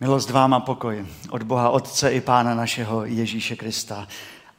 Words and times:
Milost 0.00 0.30
vám 0.30 0.54
a 0.54 0.60
pokoj 0.60 1.06
od 1.30 1.42
Boha 1.42 1.70
Otce 1.70 2.12
i 2.12 2.20
Pána 2.20 2.54
našeho 2.54 3.04
Ježíše 3.04 3.56
Krista. 3.56 4.08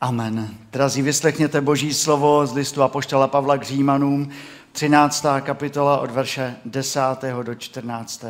Amen. 0.02 0.58
Drazí, 0.72 1.02
vyslechněte 1.02 1.62
Boží 1.62 1.94
slovo 1.94 2.48
z 2.48 2.54
listu 2.54 2.84
Apoštola 2.84 3.28
Pavla 3.28 3.58
k 3.58 3.64
Římanům, 3.64 4.30
13. 4.72 5.26
kapitola 5.42 6.00
od 6.00 6.12
verše 6.12 6.56
10. 6.66 7.00
do 7.44 7.56
14. 7.56 8.26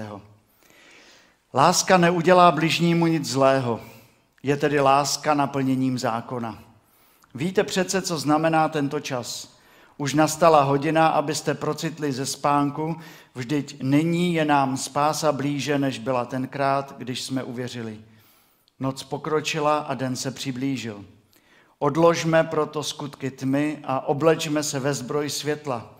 Láska 1.54 1.98
neudělá 1.98 2.52
bližnímu 2.52 3.08
nic 3.08 3.26
zlého, 3.26 3.80
je 4.44 4.58
tedy 4.58 4.80
láska 4.80 5.34
naplněním 5.34 6.00
zákona. 6.00 6.60
Víte 7.36 7.64
přece, 7.64 8.02
co 8.02 8.18
znamená 8.18 8.70
tento 8.70 9.00
čas. 9.00 9.59
Už 10.02 10.14
nastala 10.14 10.64
hodina, 10.64 11.08
abyste 11.08 11.54
procitli 11.54 12.12
ze 12.12 12.26
spánku, 12.26 12.96
vždyť 13.36 13.84
nyní 13.84 14.34
je 14.34 14.46
nám 14.46 14.78
spása 14.78 15.32
blíže, 15.32 15.80
než 15.80 16.00
byla 16.00 16.26
tenkrát, 16.26 16.96
když 16.98 17.22
jsme 17.24 17.44
uvěřili. 17.44 18.00
Noc 18.80 19.04
pokročila 19.04 19.78
a 19.78 19.94
den 19.94 20.16
se 20.16 20.32
přiblížil. 20.32 21.06
Odložme 21.80 22.44
proto 22.44 22.84
skutky 22.84 23.32
tmy 23.32 23.80
a 23.84 24.08
oblečme 24.08 24.64
se 24.64 24.80
ve 24.80 24.94
zbroj 24.94 25.30
světla. 25.30 25.96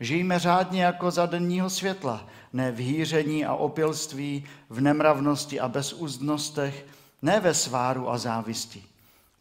Žijme 0.00 0.38
řádně 0.38 0.84
jako 0.84 1.10
za 1.10 1.26
denního 1.26 1.70
světla, 1.70 2.26
ne 2.52 2.72
v 2.72 2.78
hýření 2.78 3.44
a 3.44 3.54
opilství, 3.54 4.44
v 4.70 4.80
nemravnosti 4.80 5.60
a 5.60 5.68
bezúzdnostech, 5.68 6.86
ne 7.22 7.40
ve 7.40 7.54
sváru 7.54 8.10
a 8.10 8.18
závisti. 8.18 8.82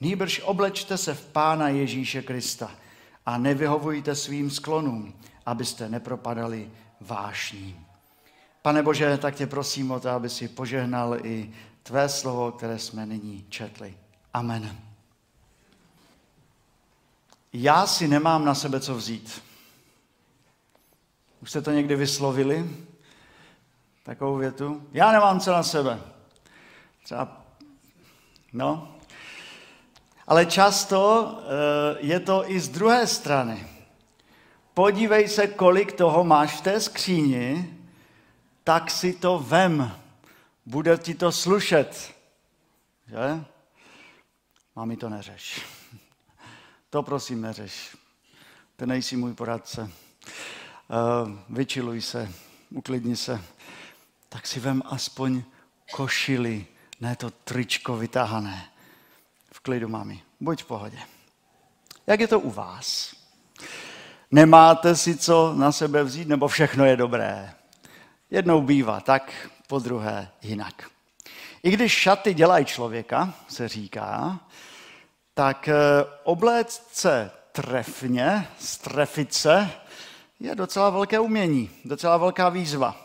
Nýbrž 0.02 0.42
oblečte 0.46 0.98
se 0.98 1.14
v 1.14 1.26
Pána 1.26 1.70
Ježíše 1.70 2.22
Krista– 2.22 2.72
a 3.28 3.38
nevyhovujte 3.38 4.16
svým 4.16 4.52
sklonům, 4.52 5.14
abyste 5.46 5.90
nepropadali 5.90 6.72
vášním. 7.02 7.86
Pane 8.62 8.84
Bože, 8.84 9.18
tak 9.18 9.36
tě 9.36 9.48
prosím 9.48 9.92
o 9.92 10.00
to, 10.00 10.10
aby 10.10 10.30
si 10.30 10.48
požehnal 10.48 11.26
i 11.26 11.54
tvé 11.84 12.10
slovo, 12.10 12.52
které 12.52 12.80
jsme 12.80 13.06
nyní 13.06 13.46
četli. 13.50 13.98
Amen. 14.34 14.78
Já 17.54 17.88
si 17.88 18.08
nemám 18.08 18.46
na 18.46 18.56
sebe 18.56 18.80
co 18.80 18.96
vzít. 18.96 19.44
Už 21.42 21.50
jste 21.50 21.62
to 21.62 21.72
někdy 21.72 21.96
vyslovili? 21.96 22.70
Takovou 24.04 24.36
větu? 24.36 24.88
Já 24.92 25.12
nemám 25.12 25.40
co 25.40 25.52
na 25.52 25.64
sebe. 25.64 26.02
Třeba, 27.04 27.42
no, 28.54 28.97
ale 30.28 30.46
často 30.46 31.32
eh, 31.40 31.98
je 32.00 32.20
to 32.20 32.52
i 32.52 32.60
z 32.60 32.70
druhé 32.70 33.08
strany. 33.08 33.68
Podívej 34.74 35.28
se, 35.28 35.48
kolik 35.48 35.92
toho 35.92 36.24
máš 36.24 36.54
v 36.56 36.62
té 36.62 36.80
skříni, 36.80 37.78
tak 38.64 38.92
si 38.92 39.14
to 39.14 39.40
vem. 39.40 39.92
Bude 40.66 40.98
ti 40.98 41.16
to 41.16 41.32
slušet. 41.32 42.14
Že? 43.08 43.46
Mami, 44.76 44.98
to 44.98 45.10
neřeš. 45.10 45.62
To 46.90 47.04
prosím 47.04 47.42
neřeš. 47.42 47.98
Ty 48.76 48.86
nejsi 48.86 49.18
můj 49.18 49.34
poradce. 49.34 49.92
Eh, 49.92 51.32
vyčiluj 51.50 52.02
se, 52.02 52.32
uklidni 52.70 53.16
se. 53.16 53.44
Tak 54.30 54.48
si 54.48 54.60
vem 54.60 54.84
aspoň 54.86 55.44
košily, 55.92 56.66
ne 57.02 57.16
to 57.16 57.32
tričko 57.32 57.98
vytáhané 57.98 58.70
v 59.52 59.60
klidu, 59.60 59.88
mami. 59.88 60.22
Buď 60.40 60.64
v 60.64 60.66
pohodě. 60.66 60.98
Jak 62.08 62.20
je 62.20 62.28
to 62.28 62.40
u 62.40 62.50
vás? 62.50 63.16
Nemáte 64.32 64.96
si 64.96 65.18
co 65.18 65.54
na 65.54 65.72
sebe 65.72 66.04
vzít, 66.04 66.28
nebo 66.28 66.48
všechno 66.48 66.86
je 66.86 66.98
dobré? 66.98 67.54
Jednou 68.32 68.62
bývá 68.62 69.00
tak, 69.00 69.50
po 69.68 69.80
druhé 69.80 70.30
jinak. 70.42 70.90
I 71.64 71.72
když 71.72 71.92
šaty 71.92 72.34
dělají 72.34 72.66
člověka, 72.66 73.34
se 73.48 73.68
říká, 73.68 74.40
tak 75.34 75.68
eh, 75.68 75.74
obléct 76.24 76.88
se 76.92 77.32
trefně, 77.52 78.48
strefit 78.60 79.34
se, 79.34 79.70
je 80.40 80.56
docela 80.56 80.90
velké 80.90 81.20
umění, 81.20 81.70
docela 81.86 82.18
velká 82.18 82.50
výzva. 82.50 82.96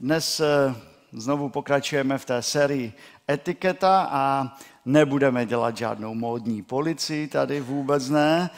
Dnes 0.00 0.40
eh, 0.40 0.74
znovu 1.12 1.48
pokračujeme 1.48 2.18
v 2.18 2.24
té 2.24 2.42
sérii 2.42 2.92
etiketa 3.30 4.08
a 4.10 4.56
nebudeme 4.88 5.46
dělat 5.46 5.76
žádnou 5.76 6.14
módní 6.14 6.62
policii, 6.62 7.28
tady 7.28 7.60
vůbec 7.60 8.08
ne, 8.08 8.50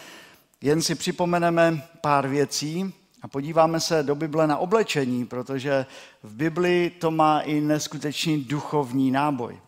jen 0.60 0.82
si 0.82 0.94
připomeneme 0.94 1.88
pár 2.00 2.28
věcí 2.28 2.94
a 3.22 3.28
podíváme 3.28 3.80
se 3.80 4.02
do 4.02 4.14
Bible 4.14 4.46
na 4.46 4.58
oblečení, 4.58 5.26
protože 5.26 5.86
v 6.22 6.34
Bibli 6.34 6.92
to 7.00 7.10
má 7.10 7.40
i 7.40 7.60
neskutečný 7.60 8.44
duchovní 8.44 9.10
náboj. 9.10 9.60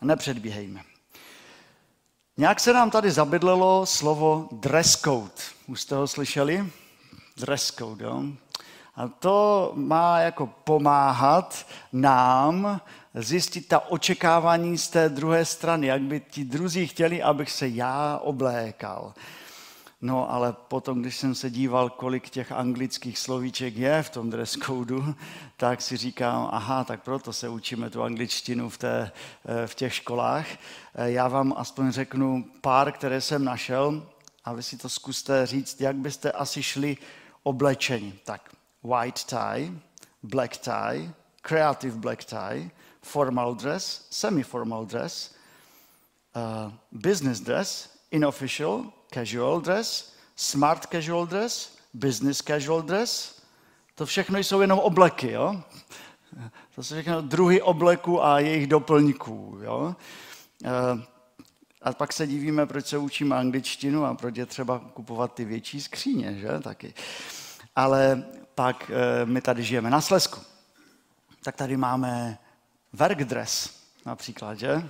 A 0.00 0.04
nepředbíhejme. 0.04 0.80
Nějak 2.36 2.60
se 2.60 2.72
nám 2.72 2.90
tady 2.90 3.10
zabydlelo 3.10 3.86
slovo 3.86 4.48
dress 4.52 4.96
code. 4.96 5.42
Už 5.66 5.80
jste 5.80 5.94
ho 5.94 6.08
slyšeli? 6.08 6.70
Dress 7.36 7.70
code, 7.70 8.04
jo? 8.04 8.24
A 8.98 9.08
to 9.08 9.72
má 9.74 10.18
jako 10.18 10.46
pomáhat 10.46 11.66
nám 11.92 12.80
zjistit 13.14 13.68
ta 13.68 13.90
očekávání 13.90 14.78
z 14.78 14.88
té 14.88 15.08
druhé 15.08 15.44
strany, 15.44 15.86
jak 15.86 16.02
by 16.02 16.20
ti 16.30 16.44
druzí 16.44 16.86
chtěli, 16.86 17.22
abych 17.22 17.50
se 17.50 17.68
já 17.68 18.18
oblékal. 18.22 19.14
No 20.00 20.32
ale 20.32 20.52
potom, 20.52 21.00
když 21.00 21.16
jsem 21.16 21.34
se 21.34 21.50
díval, 21.50 21.90
kolik 21.90 22.30
těch 22.30 22.52
anglických 22.52 23.18
slovíček 23.18 23.76
je 23.76 24.02
v 24.02 24.10
tom 24.10 24.30
dress 24.30 24.52
code, 24.52 24.94
tak 25.56 25.82
si 25.82 25.96
říkám, 25.96 26.48
aha, 26.52 26.84
tak 26.84 27.02
proto 27.02 27.32
se 27.32 27.48
učíme 27.48 27.90
tu 27.90 28.02
angličtinu 28.02 28.68
v, 28.68 28.78
té, 28.78 29.12
eh, 29.44 29.66
v 29.66 29.74
těch 29.74 29.94
školách. 29.94 30.46
Eh, 30.94 31.10
já 31.10 31.28
vám 31.28 31.54
aspoň 31.56 31.90
řeknu 31.90 32.44
pár, 32.60 32.92
které 32.92 33.20
jsem 33.20 33.44
našel 33.44 34.06
a 34.44 34.52
vy 34.52 34.62
si 34.62 34.76
to 34.76 34.88
zkuste 34.88 35.46
říct, 35.46 35.80
jak 35.80 35.96
byste 35.96 36.32
asi 36.32 36.62
šli 36.62 36.96
oblečení. 37.42 38.12
Tak, 38.24 38.57
white 38.82 39.24
tie, 39.26 39.70
black 40.22 40.56
tie, 40.56 41.08
creative 41.42 41.96
black 42.00 42.24
tie, 42.24 42.70
formal 43.02 43.54
dress, 43.54 44.06
semi-formal 44.10 44.84
dress, 44.84 45.34
uh, 46.34 46.70
business 46.92 47.40
dress, 47.40 47.88
unofficial, 48.12 48.92
casual 49.10 49.60
dress, 49.60 50.12
smart 50.36 50.90
casual 50.90 51.26
dress, 51.26 51.76
business 51.94 52.42
casual 52.42 52.82
dress. 52.82 53.42
To 53.94 54.06
všechno 54.06 54.38
jsou 54.38 54.60
jenom 54.60 54.78
obleky, 54.78 55.32
jo? 55.32 55.62
To 56.74 56.82
jsou 56.84 56.94
všechno 56.94 57.22
druhy 57.22 57.62
obleku 57.62 58.24
a 58.24 58.40
jejich 58.40 58.66
doplňků, 58.66 59.58
jo? 59.62 59.94
Uh, 60.64 61.00
a 61.82 61.92
pak 61.92 62.12
se 62.12 62.26
divíme, 62.26 62.66
proč 62.66 62.86
se 62.86 62.98
učíme 62.98 63.36
angličtinu 63.36 64.04
a 64.04 64.14
proč 64.14 64.36
je 64.36 64.46
třeba 64.46 64.78
kupovat 64.78 65.34
ty 65.34 65.44
větší 65.44 65.80
skříně, 65.80 66.34
že? 66.34 66.48
Taky. 66.62 66.94
Ale 67.76 68.24
pak 68.58 68.90
uh, 68.90 69.28
my 69.30 69.40
tady 69.40 69.62
žijeme 69.62 69.90
na 69.90 70.00
Slesku. 70.00 70.40
Tak 71.42 71.56
tady 71.56 71.76
máme 71.76 72.38
Workdress 72.92 73.82
například, 74.06 74.58
že? 74.58 74.88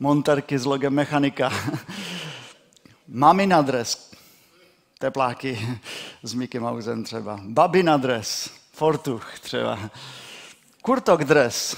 Monterky 0.00 0.58
s 0.58 0.64
logem 0.64 0.94
mechanika. 0.94 1.50
Mamina 3.08 3.62
dres, 3.62 4.12
tepláky 4.98 5.78
s 6.22 6.34
Mickey 6.34 6.60
Mousem 6.60 7.04
třeba. 7.04 7.40
Babina 7.42 7.96
dres, 7.96 8.50
Fortuch 8.72 9.38
třeba. 9.40 9.78
Kurtok 10.82 11.24
dres, 11.24 11.76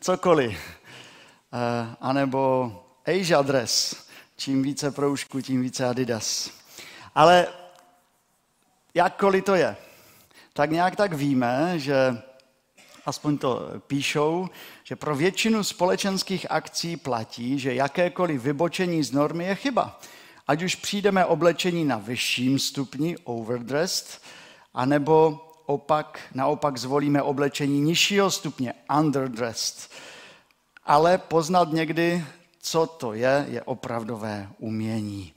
cokoliv. 0.00 0.50
Uh, 0.50 1.94
anebo 2.00 2.72
Asia 3.06 3.42
dress, 3.42 4.06
čím 4.36 4.62
více 4.62 4.90
proužku, 4.90 5.40
tím 5.40 5.62
více 5.62 5.88
Adidas. 5.88 6.50
Ale 7.14 7.46
jakkoliv 8.94 9.44
to 9.44 9.54
je, 9.54 9.76
tak 10.56 10.70
nějak 10.70 10.96
tak 10.96 11.12
víme, 11.12 11.78
že 11.78 12.22
aspoň 13.06 13.38
to 13.38 13.70
píšou, 13.86 14.48
že 14.84 14.96
pro 14.96 15.16
většinu 15.16 15.64
společenských 15.64 16.50
akcí 16.50 16.96
platí, 16.96 17.58
že 17.58 17.74
jakékoliv 17.74 18.42
vybočení 18.42 19.02
z 19.02 19.12
normy 19.12 19.44
je 19.44 19.54
chyba. 19.54 20.00
Ať 20.46 20.62
už 20.62 20.74
přijdeme 20.74 21.24
oblečení 21.24 21.84
na 21.84 21.98
vyšším 21.98 22.58
stupni, 22.58 23.16
overdressed, 23.24 24.20
anebo 24.74 25.40
opak, 25.66 26.20
naopak 26.34 26.78
zvolíme 26.78 27.22
oblečení 27.22 27.80
nižšího 27.80 28.30
stupně, 28.30 28.74
underdressed. 28.98 29.90
Ale 30.84 31.18
poznat 31.18 31.72
někdy, 31.72 32.24
co 32.60 32.86
to 32.86 33.12
je, 33.12 33.46
je 33.48 33.62
opravdové 33.62 34.48
umění. 34.58 35.32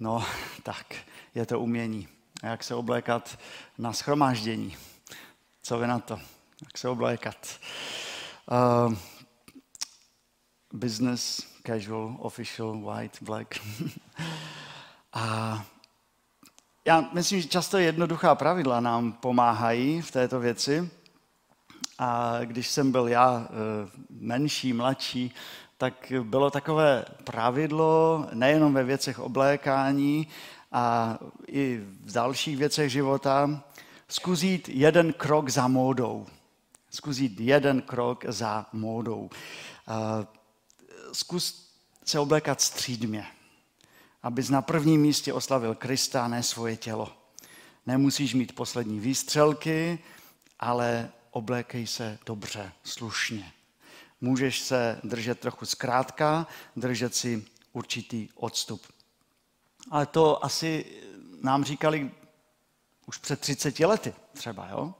No, 0.00 0.24
tak, 0.62 0.94
je 1.34 1.46
to 1.46 1.60
umění. 1.60 2.15
Jak 2.42 2.64
se 2.64 2.74
oblékat 2.74 3.38
na 3.78 3.92
schromáždění? 3.92 4.76
Co 5.62 5.78
vy 5.78 5.86
na 5.86 5.98
to? 5.98 6.20
Jak 6.64 6.78
se 6.78 6.88
oblékat? 6.88 7.60
Uh, 8.50 8.94
business, 10.72 11.46
casual, 11.66 12.16
official, 12.18 12.80
white, 12.80 13.22
black. 13.22 13.54
a 15.12 15.64
já 16.84 17.08
myslím, 17.12 17.40
že 17.40 17.48
často 17.48 17.78
jednoduchá 17.78 18.34
pravidla 18.34 18.80
nám 18.80 19.12
pomáhají 19.12 20.02
v 20.02 20.10
této 20.10 20.40
věci. 20.40 20.90
A 21.98 22.38
když 22.44 22.68
jsem 22.68 22.92
byl 22.92 23.08
já 23.08 23.48
eh, 23.48 23.90
menší, 24.10 24.72
mladší, 24.72 25.34
tak 25.78 26.12
bylo 26.22 26.50
takové 26.50 27.04
pravidlo, 27.24 28.26
nejenom 28.32 28.74
ve 28.74 28.84
věcech 28.84 29.18
oblékání, 29.18 30.28
a 30.76 31.18
i 31.46 31.80
v 32.00 32.12
dalších 32.12 32.56
věcech 32.56 32.90
života, 32.90 33.64
zkusit 34.08 34.68
jeden 34.68 35.12
krok 35.12 35.48
za 35.48 35.68
módou. 35.68 36.26
Zkusit 36.90 37.40
jeden 37.40 37.82
krok 37.82 38.24
za 38.28 38.66
módou. 38.72 39.30
Zkus 41.12 41.72
se 42.04 42.18
oblékat 42.18 42.60
střídmě, 42.60 43.26
abys 44.22 44.48
na 44.48 44.62
prvním 44.62 45.00
místě 45.00 45.32
oslavil 45.32 45.74
Krista, 45.74 46.28
ne 46.28 46.42
svoje 46.42 46.76
tělo. 46.76 47.12
Nemusíš 47.86 48.34
mít 48.34 48.54
poslední 48.54 49.00
výstřelky, 49.00 49.98
ale 50.60 51.10
oblékej 51.30 51.86
se 51.86 52.18
dobře, 52.26 52.72
slušně. 52.84 53.52
Můžeš 54.20 54.60
se 54.60 55.00
držet 55.04 55.40
trochu 55.40 55.66
zkrátka, 55.66 56.46
držet 56.76 57.14
si 57.14 57.44
určitý 57.72 58.28
odstup. 58.34 58.95
Ale 59.90 60.06
to 60.06 60.44
asi 60.44 60.84
nám 61.42 61.64
říkali 61.64 62.10
už 63.06 63.18
před 63.18 63.40
30 63.40 63.80
lety 63.80 64.14
třeba, 64.32 64.68
jo? 64.70 64.94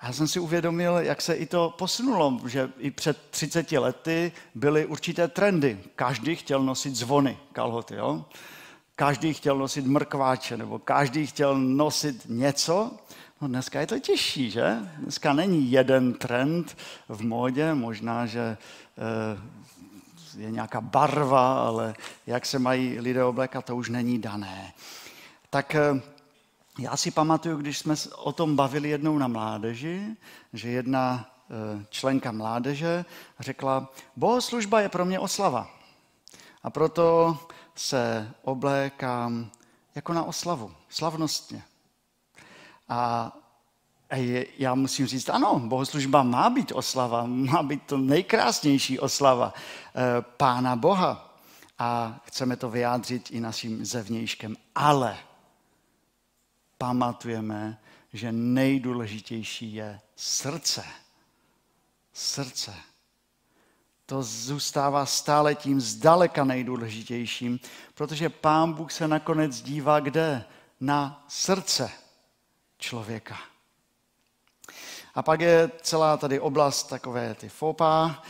A 0.00 0.06
já 0.06 0.12
jsem 0.12 0.28
si 0.28 0.40
uvědomil, 0.40 0.96
jak 0.96 1.22
se 1.22 1.34
i 1.34 1.46
to 1.46 1.74
posunulo, 1.78 2.40
že 2.46 2.70
i 2.78 2.90
před 2.90 3.18
30 3.30 3.72
lety 3.72 4.32
byly 4.54 4.86
určité 4.86 5.28
trendy. 5.28 5.80
Každý 5.96 6.36
chtěl 6.36 6.62
nosit 6.62 6.96
zvony, 6.96 7.38
kalhoty, 7.52 7.94
jo? 7.94 8.24
Každý 8.96 9.34
chtěl 9.34 9.58
nosit 9.58 9.86
mrkváče, 9.86 10.56
nebo 10.56 10.78
každý 10.78 11.26
chtěl 11.26 11.58
nosit 11.58 12.22
něco. 12.28 12.92
No 13.40 13.48
dneska 13.48 13.80
je 13.80 13.86
to 13.86 13.98
těžší, 13.98 14.50
že? 14.50 14.78
Dneska 14.98 15.32
není 15.32 15.70
jeden 15.70 16.14
trend 16.14 16.76
v 17.08 17.24
módě, 17.24 17.74
možná, 17.74 18.26
že 18.26 18.56
eh, 18.98 19.38
je 20.36 20.50
nějaká 20.50 20.80
barva, 20.80 21.66
ale 21.66 21.94
jak 22.26 22.46
se 22.46 22.58
mají 22.58 23.00
lidé 23.00 23.24
oblékat, 23.24 23.64
to 23.64 23.76
už 23.76 23.88
není 23.88 24.18
dané. 24.18 24.72
Tak 25.50 25.74
eh, 25.74 26.02
já 26.78 26.96
si 26.96 27.10
pamatuju, 27.10 27.56
když 27.56 27.78
jsme 27.78 27.94
o 28.16 28.32
tom 28.32 28.56
bavili 28.56 28.88
jednou 28.88 29.18
na 29.18 29.28
mládeži, 29.28 30.16
že 30.52 30.68
jedna 30.68 31.30
eh, 31.50 31.86
členka 31.90 32.32
mládeže 32.32 33.04
řekla, 33.40 33.92
bohoslužba 34.16 34.80
je 34.80 34.88
pro 34.88 35.04
mě 35.04 35.18
oslava. 35.18 35.70
A 36.62 36.70
proto 36.70 37.38
se 37.74 38.30
oblékám 38.42 39.50
jako 39.94 40.12
na 40.12 40.24
oslavu, 40.24 40.72
slavnostně. 40.88 41.62
A 42.88 43.32
já 44.58 44.74
musím 44.74 45.06
říct, 45.06 45.28
ano, 45.28 45.58
bohoslužba 45.58 46.22
má 46.22 46.50
být 46.50 46.72
oslava, 46.72 47.26
má 47.26 47.62
být 47.62 47.82
to 47.82 47.98
nejkrásnější 47.98 48.98
oslava 48.98 49.54
eh, 49.56 50.22
Pána 50.36 50.76
Boha. 50.76 51.30
A 51.78 52.20
chceme 52.24 52.56
to 52.56 52.70
vyjádřit 52.70 53.30
i 53.30 53.40
naším 53.40 53.84
zevnějškem. 53.84 54.56
Ale 54.74 55.16
pamatujeme, 56.78 57.80
že 58.12 58.32
nejdůležitější 58.32 59.74
je 59.74 60.00
srdce. 60.16 60.84
Srdce. 62.12 62.74
To 64.06 64.22
zůstává 64.22 65.06
stále 65.06 65.54
tím 65.54 65.80
zdaleka 65.80 66.44
nejdůležitějším, 66.44 67.60
protože 67.94 68.28
Pán 68.28 68.72
Bůh 68.72 68.92
se 68.92 69.08
nakonec 69.08 69.62
dívá 69.62 70.00
kde? 70.00 70.44
Na 70.80 71.24
srdce 71.28 71.90
člověka. 72.78 73.53
A 75.14 75.22
pak 75.22 75.40
je 75.40 75.70
celá 75.82 76.16
tady 76.16 76.40
oblast 76.40 76.82
takové 76.82 77.34
ty 77.34 77.48
fopa, 77.48 78.22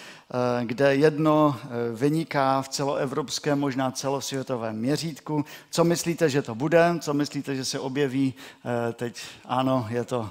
eh, 0.61 0.65
kde 0.65 0.97
jedno 0.97 1.57
eh, 1.57 1.69
vyniká 1.95 2.63
v 2.63 2.69
celoevropském, 2.69 3.61
možná 3.61 3.91
celosvětovém 3.91 4.77
měřítku. 4.77 5.45
Co 5.71 5.85
myslíte, 5.85 6.29
že 6.29 6.43
to 6.43 6.55
bude? 6.55 6.95
Co 7.01 7.15
myslíte, 7.15 7.57
že 7.57 7.65
se 7.65 7.79
objeví 7.79 8.35
eh, 8.65 8.93
teď? 8.93 9.23
Ano, 9.45 9.87
je 9.89 10.05
to 10.05 10.31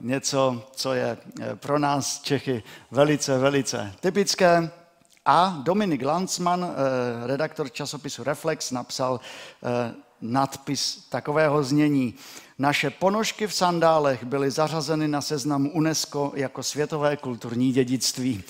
něco, 0.00 0.62
co 0.72 0.94
je 0.94 1.18
pro 1.54 1.78
nás 1.78 2.20
Čechy 2.22 2.62
velice, 2.90 3.38
velice 3.38 3.92
typické. 4.00 4.70
A 5.26 5.60
Dominik 5.62 6.02
Lanzmann, 6.02 6.74
redaktor 7.26 7.68
časopisu 7.70 8.24
Reflex, 8.24 8.70
napsal 8.70 9.20
nadpis 10.20 11.06
takového 11.08 11.64
znění. 11.64 12.14
Naše 12.58 12.90
ponožky 12.90 13.46
v 13.46 13.54
sandálech 13.54 14.24
byly 14.24 14.50
zařazeny 14.50 15.08
na 15.08 15.20
seznam 15.20 15.70
UNESCO 15.72 16.32
jako 16.34 16.62
světové 16.62 17.16
kulturní 17.16 17.72
dědictví. 17.72 18.44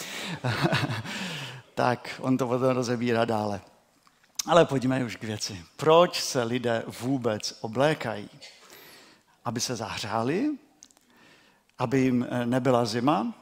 tak 1.75 2.21
on 2.21 2.37
to 2.37 2.47
potom 2.47 2.69
rozebírá 2.69 3.25
dále. 3.25 3.61
Ale 4.47 4.65
pojďme 4.65 5.05
už 5.05 5.17
k 5.17 5.25
věci. 5.25 5.65
Proč 5.77 6.23
se 6.23 6.43
lidé 6.43 6.83
vůbec 7.01 7.59
oblékají? 7.61 8.31
Aby 9.45 9.61
se 9.61 9.77
zahřáli? 9.77 10.51
Aby 11.79 12.01
jim 12.01 12.27
eh, 12.31 12.47
nebyla 12.47 12.85
zima? 12.85 13.35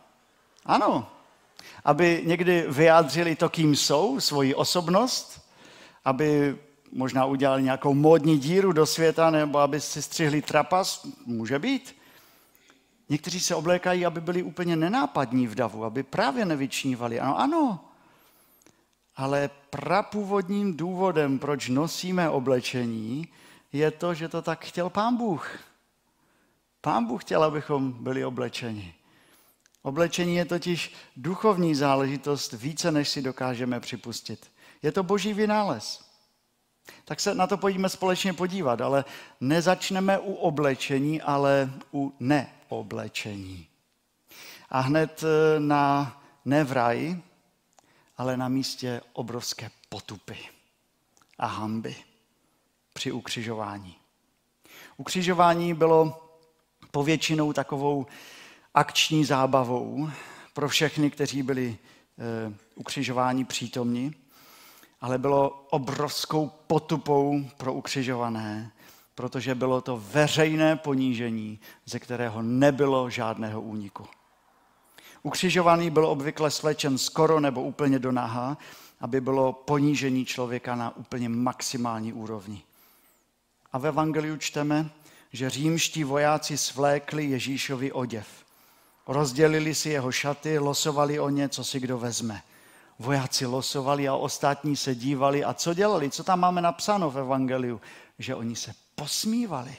Ano. 0.67 1.09
Aby 1.85 2.23
někdy 2.27 2.65
vyjádřili 2.69 3.37
to, 3.37 3.49
kým 3.49 3.77
jsou, 3.77 4.21
svoji 4.21 4.55
osobnost? 4.55 5.49
Aby 6.05 6.59
možná 6.93 7.25
udělali 7.25 7.63
nějakou 7.63 7.95
módní 7.95 8.39
díru 8.39 8.73
do 8.73 8.87
světa, 8.87 9.31
nebo 9.31 9.59
aby 9.59 9.81
si 9.81 10.03
střihli 10.03 10.43
trapas, 10.43 11.07
může 11.27 11.59
být. 11.59 11.97
Někteří 13.09 13.41
se 13.41 13.55
oblékají, 13.55 14.07
aby 14.07 14.21
byli 14.21 14.43
úplně 14.43 14.77
nenápadní 14.77 15.47
v 15.47 15.55
davu, 15.55 15.85
aby 15.85 16.03
právě 16.03 16.45
nevyčnívali. 16.45 17.21
Ano, 17.21 17.39
ano. 17.39 17.85
Ale 19.17 19.51
prapůvodním 19.71 20.77
důvodem, 20.77 21.39
proč 21.39 21.69
nosíme 21.69 22.31
oblečení, 22.31 23.29
je 23.73 23.91
to, 23.91 24.15
že 24.15 24.29
to 24.29 24.43
tak 24.43 24.65
chtěl 24.65 24.91
pán 24.91 25.17
Bůh. 25.17 25.59
Pán 26.81 27.07
Bůh 27.07 27.25
chtěl, 27.25 27.45
abychom 27.45 27.93
byli 27.93 28.25
oblečeni. 28.25 28.95
Oblečení 29.83 30.37
je 30.37 30.45
totiž 30.45 30.95
duchovní 31.17 31.75
záležitost 31.75 32.53
více, 32.53 32.91
než 32.91 33.09
si 33.09 33.23
dokážeme 33.23 33.81
připustit. 33.81 34.51
Je 34.83 34.93
to 34.93 35.03
boží 35.03 35.33
vynález. 35.33 36.12
Tak 37.05 37.21
se 37.21 37.35
na 37.35 37.47
to 37.47 37.57
pojďme 37.57 37.89
společně 37.89 38.33
podívat, 38.33 38.81
ale 38.81 39.05
nezačneme 39.41 40.19
u 40.19 40.35
oblečení, 40.35 41.23
ale 41.23 41.71
u 41.95 42.15
neoblečení. 42.21 43.67
A 44.71 44.81
hned 44.81 45.23
e, 45.23 45.61
na 45.61 46.17
ne 46.45 46.65
v 46.65 46.73
raji, 46.73 47.23
ale 48.17 48.37
na 48.37 48.49
místě 48.49 49.01
obrovské 49.13 49.71
potupy 49.89 50.39
a 51.39 51.47
hamby 51.47 51.97
při 52.93 53.13
ukřižování. 53.13 53.97
Ukřižování 54.97 55.75
bylo 55.75 56.29
povětšinou 56.91 57.53
takovou 57.53 58.07
akční 58.75 59.25
zábavou 59.25 60.11
pro 60.53 60.69
všechny, 60.69 61.11
kteří 61.11 61.43
byli 61.43 61.79
e, 62.19 62.55
ukřižováni 62.75 63.45
přítomni 63.45 64.15
ale 65.03 65.19
bylo 65.19 65.67
obrovskou 65.71 66.51
potupou 66.67 67.45
pro 67.57 67.73
ukřižované, 67.73 68.73
protože 69.15 69.55
bylo 69.55 69.81
to 69.81 70.03
veřejné 70.13 70.77
ponížení, 70.77 71.61
ze 71.87 71.99
kterého 71.99 72.43
nebylo 72.43 73.11
žádného 73.11 73.61
úniku. 73.61 74.07
Ukřižovaný 75.23 75.91
byl 75.91 76.07
obvykle 76.07 76.51
slečen 76.51 76.99
skoro 76.99 77.41
nebo 77.41 77.63
úplně 77.63 77.99
do 77.99 78.13
naha, 78.13 78.59
aby 79.01 79.21
bylo 79.21 79.53
ponížení 79.53 80.25
člověka 80.25 80.75
na 80.75 80.97
úplně 80.97 81.29
maximální 81.29 82.13
úrovni. 82.13 82.63
A 83.73 83.79
ve 83.79 83.89
Evangeliu 83.89 84.37
čteme, 84.37 84.91
že 85.33 85.51
římští 85.51 86.05
vojáci 86.05 86.59
svlékli 86.59 87.25
Ježíšovi 87.25 87.93
oděv. 87.93 88.27
Rozdělili 89.07 89.75
si 89.75 89.89
jeho 89.89 90.13
šaty, 90.13 90.59
losovali 90.59 91.21
o 91.21 91.29
ně, 91.29 91.49
co 91.49 91.65
si 91.65 91.81
kdo 91.81 91.99
vezme 91.99 92.43
vojáci 93.03 93.47
losovali 93.47 94.09
a 94.09 94.15
ostatní 94.15 94.77
se 94.77 94.95
dívali. 94.95 95.45
A 95.45 95.55
co 95.55 95.75
dělali? 95.75 96.11
Co 96.11 96.25
tam 96.25 96.41
máme 96.41 96.63
napsáno 96.63 97.11
v 97.11 97.19
Evangeliu? 97.19 97.81
Že 98.19 98.35
oni 98.35 98.57
se 98.57 98.75
posmívali. 98.95 99.77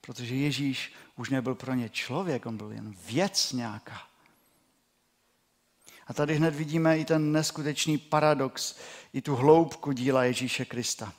Protože 0.00 0.34
Ježíš 0.34 0.92
už 1.16 1.30
nebyl 1.30 1.54
pro 1.54 1.74
ně 1.74 1.88
člověk, 1.88 2.46
on 2.46 2.56
byl 2.56 2.72
jen 2.72 2.94
věc 3.06 3.52
nějaká. 3.52 4.02
A 6.06 6.14
tady 6.14 6.34
hned 6.34 6.54
vidíme 6.54 6.98
i 6.98 7.04
ten 7.04 7.32
neskutečný 7.32 7.98
paradox, 7.98 8.76
i 9.12 9.22
tu 9.22 9.36
hloubku 9.36 9.92
díla 9.92 10.24
Ježíše 10.24 10.64
Krista. 10.64 11.12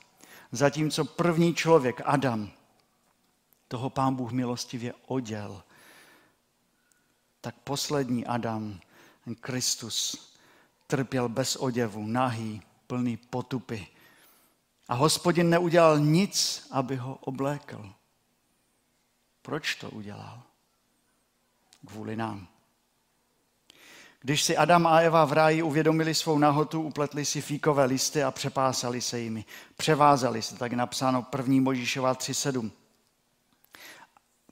Zatímco 0.52 1.04
první 1.04 1.54
člověk, 1.54 2.00
Adam, 2.04 2.50
toho 3.68 3.90
pán 3.90 4.14
Bůh 4.14 4.32
milostivě 4.32 4.94
oděl, 5.06 5.62
tak 7.40 7.54
poslední 7.54 8.26
Adam, 8.26 8.80
Kristus, 9.40 10.29
trpěl 10.90 11.28
bez 11.28 11.56
oděvu, 11.56 12.06
nahý, 12.06 12.62
plný 12.86 13.16
potupy. 13.16 13.86
A 14.88 14.94
hospodin 14.94 15.50
neudělal 15.50 15.98
nic, 15.98 16.66
aby 16.70 16.96
ho 16.96 17.14
oblékl. 17.14 17.92
Proč 19.42 19.74
to 19.74 19.90
udělal? 19.90 20.42
Kvůli 21.86 22.16
nám. 22.16 22.48
Když 24.20 24.42
si 24.42 24.56
Adam 24.56 24.86
a 24.86 25.00
Eva 25.00 25.24
v 25.24 25.32
ráji 25.32 25.62
uvědomili 25.62 26.14
svou 26.14 26.38
nahotu, 26.38 26.82
upletli 26.82 27.24
si 27.24 27.40
fíkové 27.40 27.84
listy 27.84 28.22
a 28.22 28.30
přepásali 28.30 29.00
se 29.00 29.18
jimi. 29.18 29.44
Převázali 29.76 30.42
se, 30.42 30.56
tak 30.56 30.72
napsáno 30.72 31.26
1. 31.36 31.54
Možíšová 31.60 32.14
3.7. 32.14 32.70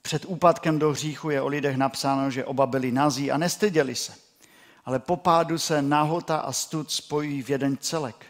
Před 0.01 0.25
úpadkem 0.25 0.79
do 0.79 0.91
hříchu 0.91 1.29
je 1.29 1.41
o 1.41 1.47
lidech 1.47 1.77
napsáno, 1.77 2.31
že 2.31 2.45
oba 2.45 2.65
byli 2.65 2.91
nazí 2.91 3.31
a 3.31 3.37
nestyděli 3.37 3.95
se. 3.95 4.28
Ale 4.89 4.99
po 4.99 5.17
pádu 5.17 5.57
se 5.57 5.81
nahota 5.81 6.37
a 6.37 6.51
stud 6.51 6.91
spojí 6.91 7.43
v 7.43 7.49
jeden 7.49 7.77
celek. 7.77 8.25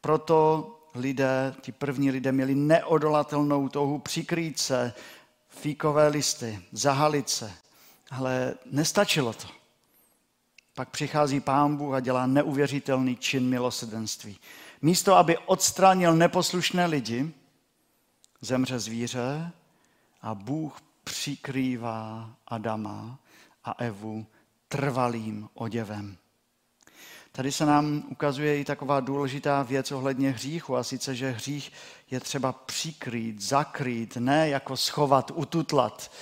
Proto 0.00 0.70
lidé, 0.94 1.54
ti 1.60 1.72
první 1.72 2.10
lidé 2.10 2.32
měli 2.32 2.54
neodolatelnou 2.54 3.68
touhu 3.68 3.98
přikrýt 3.98 4.58
se, 4.58 4.92
fíkové 5.48 6.08
listy, 6.08 6.62
zahalit 6.72 7.28
se. 7.28 7.52
Ale 8.10 8.54
nestačilo 8.70 9.32
to. 9.32 9.48
Pak 10.74 10.88
přichází 10.88 11.40
pán 11.40 11.76
Bůh 11.76 11.94
a 11.94 12.00
dělá 12.00 12.26
neuvěřitelný 12.26 13.16
čin 13.16 13.48
milosedenství. 13.48 14.38
Místo, 14.82 15.14
aby 15.14 15.38
odstranil 15.38 16.16
neposlušné 16.16 16.86
lidi, 16.86 17.32
zemře 18.40 18.78
zvíře 18.78 19.52
a 20.22 20.34
Bůh 20.34 20.80
přikrývá 21.04 22.30
Adama 22.48 23.18
a 23.64 23.74
Evu 23.78 24.26
trvalým 24.68 25.48
oděvem. 25.54 26.16
Tady 27.32 27.52
se 27.52 27.66
nám 27.66 28.04
ukazuje 28.08 28.58
i 28.58 28.64
taková 28.64 29.00
důležitá 29.00 29.62
věc 29.62 29.92
ohledně 29.92 30.30
hříchu, 30.30 30.76
a 30.76 30.84
sice, 30.84 31.14
že 31.14 31.30
hřích 31.30 31.72
je 32.10 32.20
třeba 32.20 32.52
přikrýt, 32.52 33.42
zakrýt, 33.42 34.16
ne 34.16 34.48
jako 34.48 34.76
schovat, 34.76 35.32
ututlat, 35.34 36.12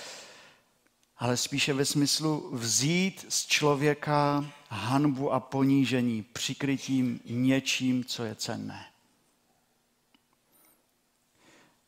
ale 1.17 1.37
spíše 1.37 1.73
ve 1.73 1.85
smyslu 1.85 2.49
vzít 2.53 3.25
z 3.29 3.45
člověka 3.45 4.45
hanbu 4.69 5.33
a 5.33 5.39
ponížení 5.39 6.23
přikrytím 6.23 7.19
něčím, 7.25 8.05
co 8.05 8.23
je 8.23 8.35
cenné. 8.35 8.85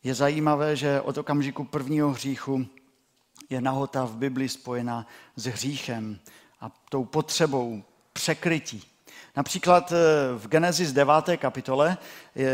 Je 0.04 0.14
zajímavé, 0.14 0.76
že 0.76 1.02
od 1.02 1.18
okamžiku 1.18 1.64
prvního 1.64 2.12
hříchu 2.12 2.68
je 3.50 3.62
nahota 3.62 4.06
v 4.06 4.16
Bibli 4.16 4.50
spojena 4.50 5.08
s 5.36 5.46
hříchem 5.46 6.20
a 6.62 6.72
tou 6.90 7.06
potřebou 7.06 7.84
překrytí. 8.14 8.84
Například 9.36 9.92
eh, 9.92 9.96
v 10.38 10.48
Genesis 10.48 10.94
9. 10.94 11.14
kapitole 11.38 11.98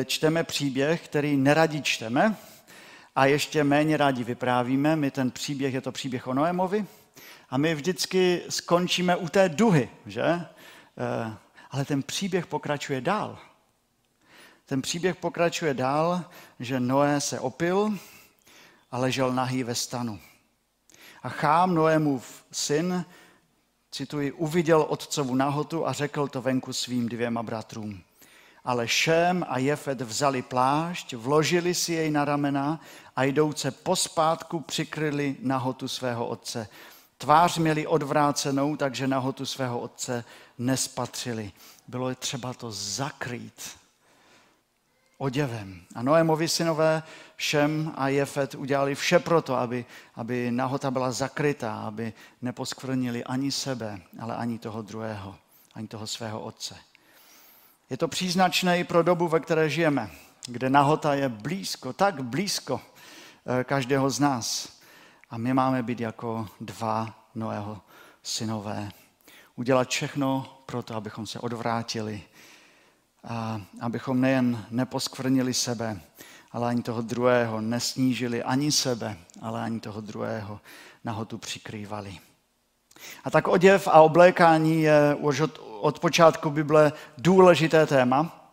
čteme 0.06 0.44
příběh, 0.44 1.02
který 1.08 1.38
neradi 1.38 1.82
čteme 1.82 2.36
a 3.16 3.26
ještě 3.26 3.64
méně 3.64 3.98
rádi 3.98 4.24
vyprávíme. 4.24 4.96
My 4.96 5.12
ten 5.12 5.32
příběh, 5.32 5.74
je 5.74 5.82
to 5.82 5.92
příběh 5.92 6.28
o 6.28 6.34
Noémovi 6.34 6.86
a 7.50 7.58
my 7.58 7.76
vždycky 7.76 8.42
skončíme 8.50 9.16
u 9.16 9.30
té 9.30 9.50
duhy, 9.50 9.90
že? 10.06 10.24
Eh, 10.24 10.48
ale 11.72 11.86
ten 11.86 12.04
příběh 12.04 12.48
pokračuje 12.48 13.02
dál. 13.02 13.38
Ten 14.66 14.82
příběh 14.82 15.16
pokračuje 15.16 15.74
dál, 15.74 16.26
že 16.60 16.80
Noé 16.80 17.22
se 17.22 17.40
opil 17.40 17.98
a 18.92 18.98
ležel 18.98 19.34
nahý 19.34 19.64
ve 19.64 19.76
stanu. 19.76 20.20
A 21.24 21.30
Chám, 21.30 21.76
Noémův 21.76 22.44
syn, 22.52 23.06
cituji, 23.94 24.32
uviděl 24.32 24.86
otcovu 24.90 25.36
nahotu 25.36 25.88
a 25.88 25.94
řekl 25.94 26.28
to 26.28 26.42
venku 26.42 26.74
svým 26.74 27.10
dvěma 27.10 27.44
bratrům. 27.44 28.02
Ale 28.66 28.88
Šem 28.88 29.46
a 29.50 29.58
Jefet 29.58 30.02
vzali 30.02 30.42
plášť, 30.42 31.14
vložili 31.14 31.74
si 31.76 31.94
jej 31.94 32.12
na 32.12 32.26
ramena 32.26 32.82
a 33.16 33.24
jdouce 33.24 33.72
pospátku 33.72 34.60
přikryli 34.60 35.36
nahotu 35.40 35.88
svého 35.88 36.28
otce. 36.28 36.68
Tvář 37.18 37.58
měli 37.58 37.88
odvrácenou, 37.88 38.76
takže 38.76 39.08
nahotu 39.08 39.46
svého 39.46 39.80
otce 39.80 40.24
nespatřili. 40.58 41.52
Bylo 41.88 42.10
je 42.10 42.16
třeba 42.16 42.54
to 42.54 42.72
zakrýt 42.72 43.83
oděvem. 45.24 45.82
A 45.96 46.04
Noémovi 46.04 46.48
synové 46.48 47.04
Šem 47.38 47.94
a 47.96 48.08
Jefet 48.08 48.56
udělali 48.56 48.96
vše 48.96 49.20
proto, 49.20 49.56
aby, 49.56 49.86
aby 50.16 50.52
nahota 50.52 50.92
byla 50.92 51.12
zakrytá, 51.12 51.76
aby 51.76 52.14
neposkvrnili 52.42 53.24
ani 53.24 53.52
sebe, 53.52 54.02
ale 54.20 54.36
ani 54.36 54.60
toho 54.60 54.82
druhého, 54.82 55.36
ani 55.74 55.88
toho 55.88 56.08
svého 56.08 56.42
otce. 56.42 56.76
Je 57.90 57.98
to 57.98 58.08
příznačné 58.08 58.80
i 58.80 58.84
pro 58.84 59.04
dobu, 59.04 59.28
ve 59.28 59.40
které 59.40 59.70
žijeme, 59.70 60.12
kde 60.48 60.70
nahota 60.70 61.14
je 61.14 61.30
blízko, 61.30 61.94
tak 61.94 62.24
blízko 62.24 62.82
eh, 62.82 63.64
každého 63.64 64.10
z 64.10 64.20
nás. 64.20 64.80
A 65.30 65.38
my 65.38 65.54
máme 65.54 65.84
být 65.84 66.00
jako 66.00 66.48
dva 66.62 67.16
Noého 67.36 67.82
synové. 68.24 68.92
Udělat 69.56 69.90
všechno 69.90 70.60
pro 70.66 70.84
to, 70.84 70.96
abychom 70.96 71.28
se 71.28 71.40
odvrátili 71.40 72.22
a 73.28 73.62
abychom 73.80 74.22
nejen 74.22 74.66
neposkvrnili 74.72 75.54
sebe, 75.54 76.02
ale 76.52 76.68
ani 76.68 76.84
toho 76.84 77.02
druhého, 77.02 77.62
nesnížili 77.62 78.44
ani 78.44 78.72
sebe, 78.72 79.18
ale 79.42 79.62
ani 79.62 79.80
toho 79.80 80.02
druhého, 80.02 80.60
nahotu 81.04 81.38
přikrývali. 81.38 82.18
A 83.24 83.30
tak 83.30 83.48
oděv 83.48 83.88
a 83.88 84.02
oblékání 84.02 84.82
je 84.82 85.16
už 85.20 85.40
od, 85.40 85.62
od 85.82 86.00
počátku 86.00 86.50
Bible 86.50 86.92
důležité 87.18 87.86
téma, 87.86 88.50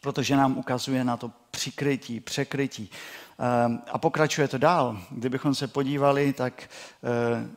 protože 0.00 0.36
nám 0.36 0.58
ukazuje 0.58 1.04
na 1.04 1.16
to 1.16 1.30
přikrytí, 1.50 2.20
překrytí. 2.20 2.90
Ehm, 3.38 3.82
a 3.90 3.98
pokračuje 3.98 4.48
to 4.48 4.58
dál. 4.58 4.98
Kdybychom 5.10 5.54
se 5.54 5.68
podívali, 5.68 6.32
tak 6.32 6.62
eh, 6.62 6.68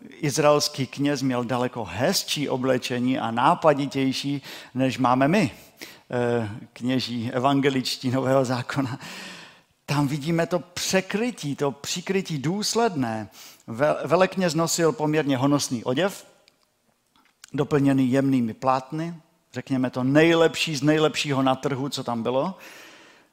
izraelský 0.10 0.88
kněz 0.88 1.22
měl 1.22 1.44
daleko 1.44 1.84
hezčí 1.84 2.50
oblečení 2.50 3.20
a 3.20 3.32
nápaditější, 3.32 4.42
než 4.74 4.98
máme 4.98 5.28
my, 5.28 5.52
kněží 6.74 7.32
evangeličtí 7.32 8.12
Nového 8.12 8.46
zákona. 8.46 9.00
Tam 9.86 10.08
vidíme 10.08 10.48
to 10.48 10.60
překrytí, 10.60 11.56
to 11.56 11.72
přikrytí 11.72 12.38
důsledné. 12.38 13.30
Velekněz 14.06 14.54
nosil 14.54 14.92
poměrně 14.92 15.38
honosný 15.38 15.84
oděv, 15.84 16.28
doplněný 17.54 18.12
jemnými 18.12 18.54
plátny, 18.54 19.16
řekněme 19.54 19.90
to 19.90 20.04
nejlepší 20.04 20.76
z 20.76 20.84
nejlepšího 20.84 21.42
na 21.42 21.56
trhu, 21.56 21.90
co 21.90 22.04
tam 22.04 22.24
bylo. 22.24 22.58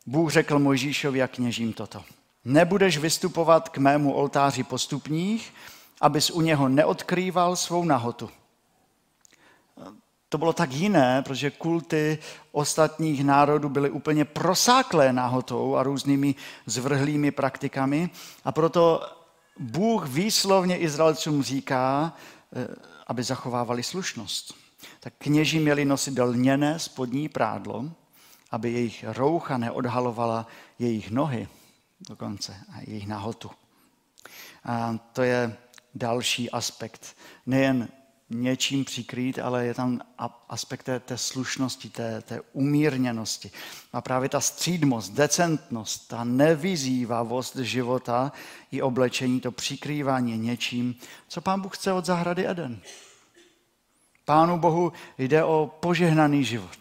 Bůh 0.07 0.33
řekl 0.33 0.59
Mojžíšovi 0.59 1.23
a 1.23 1.29
kněžím 1.29 1.73
toto. 1.73 2.05
Nebudeš 2.45 2.99
vystupovat 2.99 3.69
k 3.69 3.79
mému 3.79 4.13
oltáři 4.13 4.63
postupních, 4.63 5.55
abys 6.01 6.31
u 6.31 6.41
něho 6.41 6.69
neodkrýval 6.69 7.57
svou 7.57 7.85
nahotu. 7.85 8.31
To 10.29 10.39
bylo 10.39 10.53
tak 10.53 10.73
jiné, 10.73 11.23
protože 11.23 11.51
kulty 11.51 12.19
ostatních 12.53 13.25
národů 13.25 13.69
byly 13.69 13.91
úplně 13.91 14.25
prosáklé 14.25 15.13
nahotou 15.13 15.77
a 15.77 15.83
různými 15.83 16.35
zvrhlými 16.67 17.31
praktikami. 17.31 18.11
A 18.45 18.53
proto 18.53 19.03
Bůh 19.59 20.09
výslovně 20.09 20.79
Izraelcům 20.79 21.43
říká, 21.43 22.13
eh, 22.57 22.67
aby 23.07 23.23
zachovávali 23.23 23.83
slušnost. 23.83 24.55
Tak 25.01 25.13
kněži 25.19 25.61
měli 25.61 25.85
nosit 25.85 26.19
lněné 26.19 26.79
spodní 26.79 27.29
prádlo, 27.29 27.85
aby 28.51 28.73
jejich 28.73 29.05
roucha 29.09 29.59
neodhalovala 29.59 30.47
jejich 30.79 31.11
nohy 31.11 31.49
dokonce 32.09 32.57
a 32.73 32.81
jejich 32.81 33.07
nahotu. 33.07 33.51
A 34.65 34.99
to 35.13 35.23
je 35.23 35.57
další 35.95 36.51
aspekt. 36.51 37.17
Nejen 37.47 37.89
něčím 38.31 38.85
přikrýt, 38.85 39.39
ale 39.39 39.67
je 39.67 39.75
tam 39.75 40.01
aspekt 40.49 40.83
té, 40.83 41.01
té 41.01 41.19
slušnosti, 41.19 41.91
té, 41.91 42.23
té 42.23 42.41
umírněnosti. 42.53 43.51
A 43.93 44.01
právě 44.01 44.29
ta 44.29 44.41
střídmost, 44.41 45.13
decentnost, 45.13 46.09
ta 46.09 46.25
nevyzývavost 46.25 47.57
života 47.57 48.33
i 48.71 48.83
oblečení, 48.83 49.41
to 49.41 49.53
přikrývání 49.53 50.39
něčím, 50.39 50.95
co 51.29 51.41
pán 51.41 51.61
Bůh 51.61 51.77
chce 51.77 51.93
od 51.93 52.05
zahrady 52.05 52.49
Eden. 52.49 52.81
Pánu 54.25 54.59
Bohu 54.59 54.93
jde 55.19 55.45
o 55.45 55.77
požehnaný 55.81 56.45
život. 56.45 56.79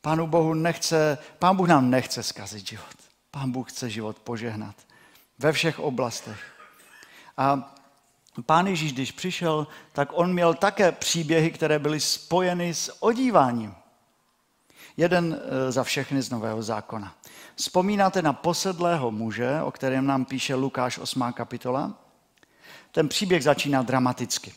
Pánu 0.00 0.26
Bohu 0.26 0.54
nechce, 0.54 1.18
pán 1.38 1.56
Bůh 1.56 1.68
nám 1.68 1.90
nechce 1.90 2.22
zkazit 2.22 2.68
život. 2.68 2.96
Pán 3.30 3.52
Bůh 3.52 3.72
chce 3.72 3.90
život 3.90 4.18
požehnat 4.18 4.74
ve 5.38 5.52
všech 5.52 5.78
oblastech. 5.78 6.40
A 7.36 7.74
pán 8.46 8.66
Ježíš, 8.66 8.92
když 8.92 9.12
přišel, 9.12 9.66
tak 9.92 10.08
on 10.12 10.32
měl 10.32 10.54
také 10.54 10.92
příběhy, 10.92 11.50
které 11.50 11.78
byly 11.78 12.00
spojeny 12.00 12.74
s 12.74 13.02
odíváním. 13.02 13.74
Jeden 14.96 15.40
e, 15.40 15.72
za 15.72 15.84
všechny 15.84 16.22
z 16.22 16.30
Nového 16.30 16.62
zákona. 16.62 17.14
Vzpomínáte 17.54 18.22
na 18.22 18.32
posedlého 18.32 19.10
muže, 19.10 19.62
o 19.62 19.70
kterém 19.70 20.06
nám 20.06 20.24
píše 20.24 20.54
Lukáš 20.54 20.98
8. 20.98 21.32
kapitola? 21.32 21.94
Ten 22.92 23.08
příběh 23.08 23.44
začíná 23.44 23.82
dramaticky. 23.82 24.52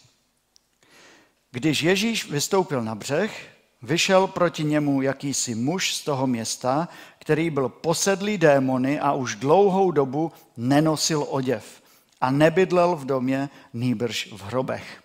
Když 1.51 1.81
Ježíš 1.81 2.29
vystoupil 2.29 2.83
na 2.83 2.95
břeh, 2.95 3.49
vyšel 3.81 4.27
proti 4.27 4.63
němu 4.63 5.01
jakýsi 5.01 5.55
muž 5.55 5.95
z 5.95 6.03
toho 6.03 6.27
města, 6.27 6.87
který 7.19 7.49
byl 7.49 7.69
posedlý 7.69 8.37
démony 8.37 8.99
a 8.99 9.13
už 9.13 9.35
dlouhou 9.35 9.91
dobu 9.91 10.31
nenosil 10.57 11.25
oděv 11.29 11.82
a 12.23 12.31
nebydlel 12.31 12.95
v 12.95 13.05
domě, 13.05 13.49
nýbrž 13.73 14.29
v 14.31 14.43
hrobech. 14.43 15.03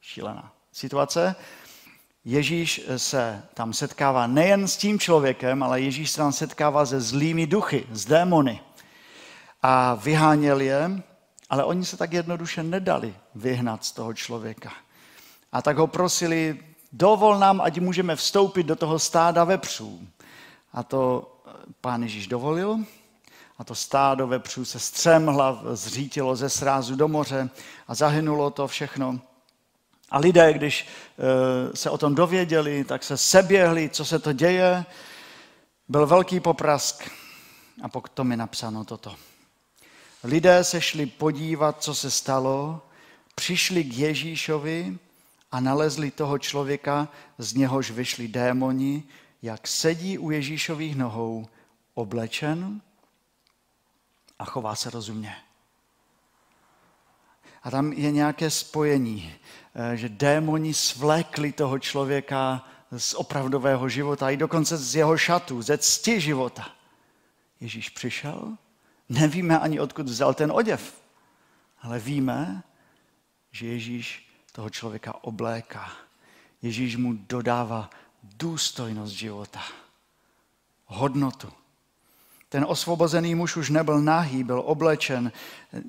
Šílená 0.00 0.52
situace. 0.72 1.36
Ježíš 2.24 2.80
se 2.96 3.42
tam 3.54 3.72
setkává 3.72 4.26
nejen 4.26 4.68
s 4.68 4.76
tím 4.76 4.98
člověkem, 4.98 5.62
ale 5.62 5.80
Ježíš 5.80 6.10
se 6.10 6.16
tam 6.16 6.32
setkává 6.32 6.86
se 6.86 7.00
zlými 7.00 7.46
duchy, 7.46 7.86
s 7.90 8.04
démony. 8.04 8.60
A 9.62 9.94
vyháněl 9.94 10.60
je, 10.60 11.02
ale 11.50 11.64
oni 11.64 11.84
se 11.84 11.96
tak 11.96 12.12
jednoduše 12.12 12.62
nedali 12.62 13.14
vyhnat 13.34 13.84
z 13.84 13.92
toho 13.92 14.14
člověka. 14.14 14.72
A 15.52 15.62
tak 15.62 15.76
ho 15.76 15.86
prosili, 15.86 16.60
dovol 16.92 17.38
nám, 17.38 17.60
ať 17.60 17.78
můžeme 17.78 18.16
vstoupit 18.16 18.62
do 18.62 18.76
toho 18.76 18.98
stáda 18.98 19.44
vepřů. 19.44 20.08
A 20.72 20.82
to 20.82 21.32
pán 21.80 22.02
Ježíš 22.02 22.26
dovolil 22.26 22.78
a 23.58 23.64
to 23.64 23.74
stádo 23.74 24.26
vepřů 24.26 24.64
se 24.64 24.78
střemhla, 24.78 25.62
zřítilo 25.72 26.36
ze 26.36 26.50
srázu 26.50 26.96
do 26.96 27.08
moře 27.08 27.50
a 27.88 27.94
zahynulo 27.94 28.50
to 28.50 28.68
všechno. 28.68 29.20
A 30.10 30.18
lidé, 30.18 30.52
když 30.52 30.86
eh, 30.86 31.76
se 31.76 31.90
o 31.90 31.98
tom 31.98 32.14
dověděli, 32.14 32.84
tak 32.84 33.04
se 33.04 33.16
seběhli, 33.16 33.90
co 33.90 34.04
se 34.04 34.18
to 34.18 34.32
děje. 34.32 34.84
Byl 35.88 36.06
velký 36.06 36.40
poprask 36.40 37.10
a 37.82 37.88
potom 37.88 38.30
je 38.30 38.36
napsáno 38.36 38.84
toto. 38.84 39.16
Lidé 40.24 40.64
se 40.64 40.80
šli 40.80 41.06
podívat, 41.06 41.82
co 41.82 41.94
se 41.94 42.10
stalo, 42.10 42.82
přišli 43.34 43.84
k 43.84 43.92
Ježíšovi 43.92 44.98
a 45.52 45.60
nalezli 45.60 46.10
toho 46.10 46.38
člověka, 46.38 47.08
z 47.38 47.54
něhož 47.54 47.90
vyšli 47.90 48.28
démoni, 48.28 49.02
jak 49.42 49.68
sedí 49.68 50.18
u 50.18 50.30
Ježíšových 50.30 50.96
nohou, 50.96 51.46
oblečen 51.94 52.80
a 54.38 54.44
chová 54.44 54.74
se 54.74 54.90
rozumně. 54.90 55.36
A 57.62 57.70
tam 57.70 57.92
je 57.92 58.10
nějaké 58.10 58.50
spojení, 58.50 59.34
eh, 59.74 59.96
že 59.96 60.08
démoni 60.08 60.74
svlékli 60.74 61.52
toho 61.52 61.78
člověka 61.78 62.64
z 62.96 63.14
opravdového 63.14 63.88
života, 63.88 64.30
i 64.30 64.36
dokonce 64.36 64.76
z 64.76 64.94
jeho 64.94 65.18
šatů, 65.18 65.62
ze 65.62 65.78
cti 65.78 66.20
života. 66.20 66.70
Ježíš 67.60 67.88
přišel, 67.88 68.56
nevíme 69.08 69.58
ani 69.58 69.80
odkud 69.80 70.06
vzal 70.06 70.34
ten 70.34 70.52
oděv, 70.52 71.02
ale 71.82 71.98
víme, 71.98 72.62
že 73.50 73.66
Ježíš 73.66 74.30
toho 74.52 74.70
člověka 74.70 75.24
obléká. 75.24 75.92
Ježíš 76.62 76.96
mu 76.96 77.12
dodává 77.12 77.90
důstojnost 78.22 79.14
života, 79.14 79.62
hodnotu. 80.84 81.52
Ten 82.56 82.64
osvobozený 82.68 83.34
muž 83.34 83.56
už 83.56 83.70
nebyl 83.70 84.00
nahý, 84.00 84.44
byl 84.44 84.62
oblečen. 84.64 85.32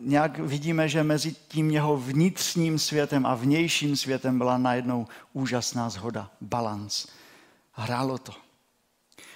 Nějak 0.01 0.39
vidíme, 0.39 0.89
že 0.89 1.03
mezi 1.03 1.36
tím 1.47 1.71
jeho 1.71 1.97
vnitřním 1.97 2.79
světem 2.79 3.25
a 3.25 3.36
vnějším 3.36 3.97
světem 3.97 4.38
byla 4.38 4.57
najednou 4.57 5.07
úžasná 5.33 5.89
zhoda, 5.89 6.31
balans. 6.41 7.07
Hrálo 7.71 8.17
to. 8.17 8.31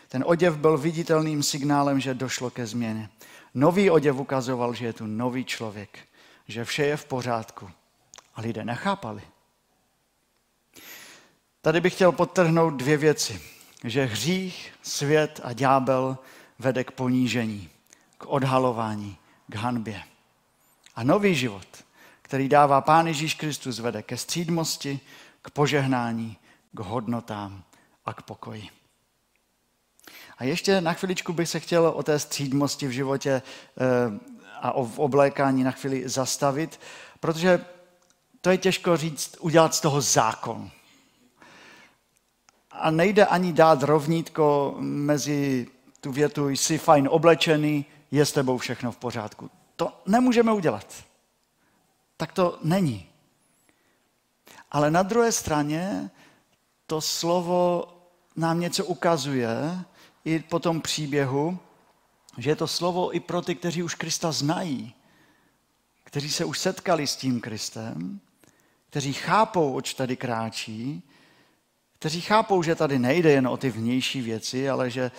Ten 0.07 0.23
oděv 0.27 0.57
byl 0.57 0.77
viditelným 0.77 1.43
signálem, 1.43 1.99
že 1.99 2.13
došlo 2.13 2.49
ke 2.49 2.65
změně. 2.65 3.09
Nový 3.53 3.89
oděv 3.89 4.15
ukazoval, 4.15 4.73
že 4.73 4.85
je 4.85 4.93
tu 4.93 5.05
nový 5.05 5.45
člověk, 5.45 5.99
že 6.47 6.65
vše 6.65 6.85
je 6.85 6.97
v 6.97 7.05
pořádku. 7.05 7.71
A 8.35 8.41
lidé 8.41 8.65
nechápali. 8.65 9.21
Tady 11.61 11.81
bych 11.81 11.93
chtěl 11.93 12.11
podtrhnout 12.11 12.73
dvě 12.73 12.97
věci. 12.97 13.41
Že 13.83 14.05
hřích, 14.05 14.73
svět 14.81 15.39
a 15.43 15.53
ďábel 15.53 16.17
vede 16.61 16.83
k 16.83 16.91
ponížení, 16.91 17.69
k 18.17 18.25
odhalování, 18.27 19.17
k 19.47 19.55
hanbě. 19.55 20.03
A 20.95 21.03
nový 21.03 21.35
život, 21.35 21.67
který 22.21 22.49
dává 22.49 22.81
Pán 22.81 23.07
Ježíš 23.07 23.33
Kristus, 23.33 23.79
vede 23.79 24.01
ke 24.01 24.17
střídmosti, 24.17 24.99
k 25.41 25.49
požehnání, 25.49 26.37
k 26.71 26.79
hodnotám 26.79 27.63
a 28.05 28.13
k 28.13 28.21
pokoji. 28.21 28.69
A 30.37 30.43
ještě 30.43 30.81
na 30.81 30.93
chviličku 30.93 31.33
bych 31.33 31.49
se 31.49 31.59
chtěl 31.59 31.87
o 31.95 32.03
té 32.03 32.19
střídmosti 32.19 32.87
v 32.87 32.91
životě 32.91 33.31
eh, 33.31 34.19
a 34.61 34.71
o 34.71 34.81
oblékání 34.95 35.63
na 35.63 35.71
chvíli 35.71 36.09
zastavit, 36.09 36.79
protože 37.19 37.65
to 38.41 38.49
je 38.49 38.57
těžko 38.57 38.97
říct, 38.97 39.37
udělat 39.39 39.75
z 39.75 39.81
toho 39.81 40.01
zákon. 40.01 40.69
A 42.71 42.91
nejde 42.91 43.25
ani 43.25 43.53
dát 43.53 43.83
rovnítko 43.83 44.75
mezi 44.79 45.67
tu 46.01 46.11
větu 46.11 46.49
jsi 46.49 46.77
fajn 46.77 47.07
oblečený, 47.11 47.85
je 48.11 48.25
s 48.25 48.31
tebou 48.31 48.57
všechno 48.57 48.91
v 48.91 48.97
pořádku. 48.97 49.49
To 49.75 50.01
nemůžeme 50.05 50.53
udělat. 50.53 51.03
Tak 52.17 52.31
to 52.31 52.59
není. 52.63 53.09
Ale 54.71 54.91
na 54.91 55.03
druhé 55.03 55.31
straně 55.31 56.09
to 56.87 57.01
slovo 57.01 57.87
nám 58.35 58.59
něco 58.59 58.85
ukazuje 58.85 59.83
i 60.25 60.39
po 60.39 60.59
tom 60.59 60.81
příběhu, 60.81 61.59
že 62.37 62.49
je 62.49 62.55
to 62.55 62.67
slovo 62.67 63.15
i 63.15 63.19
pro 63.19 63.41
ty, 63.41 63.55
kteří 63.55 63.83
už 63.83 63.95
Krista 63.95 64.31
znají, 64.31 64.93
kteří 66.03 66.31
se 66.31 66.45
už 66.45 66.59
setkali 66.59 67.07
s 67.07 67.15
tím 67.15 67.41
Kristem, 67.41 68.19
kteří 68.89 69.13
chápou, 69.13 69.73
oč 69.73 69.93
tady 69.93 70.17
kráčí, 70.17 71.03
kteří 71.99 72.21
chápou, 72.21 72.63
že 72.63 72.75
tady 72.75 72.99
nejde 72.99 73.31
jen 73.31 73.47
o 73.47 73.57
ty 73.57 73.69
vnější 73.69 74.21
věci, 74.21 74.69
ale 74.69 74.89
že 74.89 75.11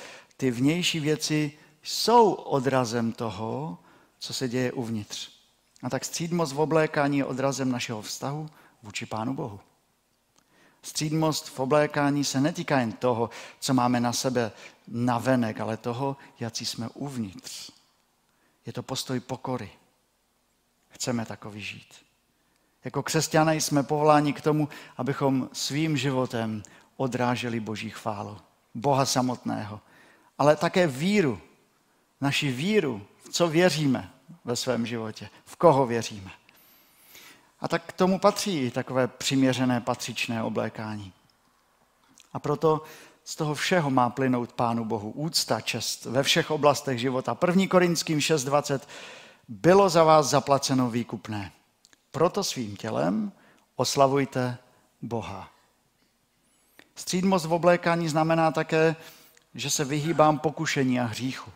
ty 0.43 0.51
vnější 0.51 1.01
věci 1.01 1.53
jsou 1.83 2.33
odrazem 2.33 3.13
toho, 3.13 3.79
co 4.19 4.35
se 4.35 4.49
děje 4.49 4.73
uvnitř. 4.73 5.31
A 5.83 5.91
tak 5.91 6.05
střídmost 6.05 6.53
v 6.53 6.61
oblékání 6.61 7.19
je 7.19 7.25
odrazem 7.25 7.73
našeho 7.73 8.03
vztahu 8.03 8.51
vůči 8.83 9.07
Pánu 9.07 9.35
Bohu. 9.35 9.61
Střídmost 10.83 11.49
v 11.49 11.61
oblékání 11.61 12.25
se 12.25 12.41
netýká 12.41 12.81
jen 12.81 12.93
toho, 12.93 13.31
co 13.61 13.75
máme 13.75 14.01
na 14.01 14.13
sebe 14.13 14.53
navenek, 14.89 15.61
ale 15.61 15.77
toho, 15.77 16.17
jaký 16.41 16.67
jsme 16.67 16.89
uvnitř. 16.89 17.71
Je 18.67 18.73
to 18.73 18.83
postoj 18.83 19.21
pokory. 19.21 19.71
Chceme 20.89 21.27
takový 21.27 21.63
žít. 21.63 21.95
Jako 22.85 23.03
křesťané 23.03 23.57
jsme 23.57 23.83
povoláni 23.83 24.33
k 24.33 24.41
tomu, 24.41 24.69
abychom 24.97 25.49
svým 25.53 25.97
životem 25.97 26.63
odráželi 26.97 27.61
Boží 27.61 27.91
chválu. 27.91 28.39
Boha 28.75 29.07
samotného, 29.07 29.81
ale 30.43 30.57
také 30.57 30.87
víru, 30.87 31.41
naši 32.21 32.51
víru, 32.53 33.03
v 33.25 33.29
co 33.29 33.49
věříme 33.49 34.11
ve 34.45 34.57
svém 34.57 34.87
životě, 34.87 35.29
v 35.45 35.57
koho 35.57 35.87
věříme. 35.87 36.31
A 37.61 37.69
tak 37.69 37.83
k 37.87 37.93
tomu 37.93 38.19
patří 38.19 38.59
i 38.59 38.71
takové 38.71 39.09
přiměřené 39.09 39.81
patřičné 39.81 40.43
oblékání. 40.43 41.13
A 42.33 42.39
proto 42.39 42.83
z 43.25 43.37
toho 43.37 43.55
všeho 43.55 43.91
má 43.91 44.11
plynout 44.11 44.53
Pánu 44.53 44.85
Bohu 44.85 45.11
úcta, 45.11 45.61
čest 45.61 46.05
ve 46.05 46.23
všech 46.23 46.51
oblastech 46.51 46.99
života. 46.99 47.39
1. 47.47 47.67
Korinským 47.71 48.19
6.20 48.19 48.81
bylo 49.49 49.89
za 49.89 50.05
vás 50.05 50.27
zaplaceno 50.27 50.91
výkupné. 50.91 51.53
Proto 52.11 52.45
svým 52.45 52.77
tělem 52.77 53.33
oslavujte 53.77 54.59
Boha. 55.03 55.49
Střídmost 56.95 57.47
v 57.47 57.53
oblékání 57.53 58.09
znamená 58.09 58.51
také 58.51 58.97
že 59.55 59.71
se 59.71 59.85
vyhýbám 59.85 60.39
pokušení 60.39 61.01
a 61.01 61.05
hříchu. 61.05 61.51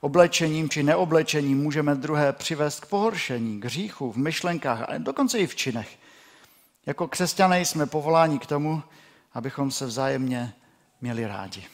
Oblečením 0.00 0.68
či 0.68 0.82
neoblečením 0.82 1.62
můžeme 1.62 1.94
druhé 1.94 2.32
přivést 2.32 2.80
k 2.80 2.86
pohoršení, 2.86 3.60
k 3.60 3.64
hříchu, 3.64 4.12
v 4.12 4.16
myšlenkách 4.16 4.80
a 4.80 4.98
dokonce 4.98 5.38
i 5.38 5.46
v 5.46 5.54
činech. 5.54 5.98
Jako 6.86 7.08
křesťané 7.08 7.60
jsme 7.60 7.86
povoláni 7.86 8.38
k 8.38 8.46
tomu, 8.46 8.82
abychom 9.32 9.70
se 9.70 9.86
vzájemně 9.86 10.54
měli 11.00 11.26
rádi. 11.26 11.66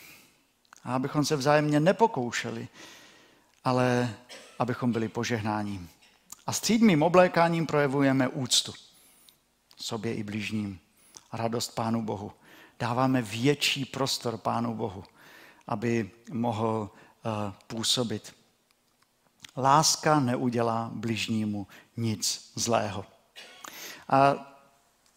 A 0.84 0.94
abychom 0.94 1.24
se 1.24 1.36
vzájemně 1.36 1.80
nepokoušeli, 1.80 2.68
ale 3.64 4.14
abychom 4.58 4.92
byli 4.92 5.08
požehnáním. 5.08 5.88
A 6.46 6.52
střídmým 6.52 7.02
oblékáním 7.02 7.66
projevujeme 7.66 8.28
úctu 8.28 8.72
sobě 9.82 10.14
i 10.14 10.22
blížním. 10.22 10.78
Radost 11.32 11.74
Pánu 11.74 12.02
Bohu. 12.02 12.32
Dáváme 12.78 13.22
větší 13.22 13.84
prostor 13.84 14.36
Pánu 14.36 14.74
Bohu 14.74 15.04
aby 15.66 16.10
mohl 16.32 16.90
eh, 16.90 17.52
působit. 17.66 18.34
Láska 19.56 20.20
neudělá 20.20 20.90
bližnímu 20.94 21.66
nic 21.96 22.50
zlého. 22.54 23.04
A 24.08 24.34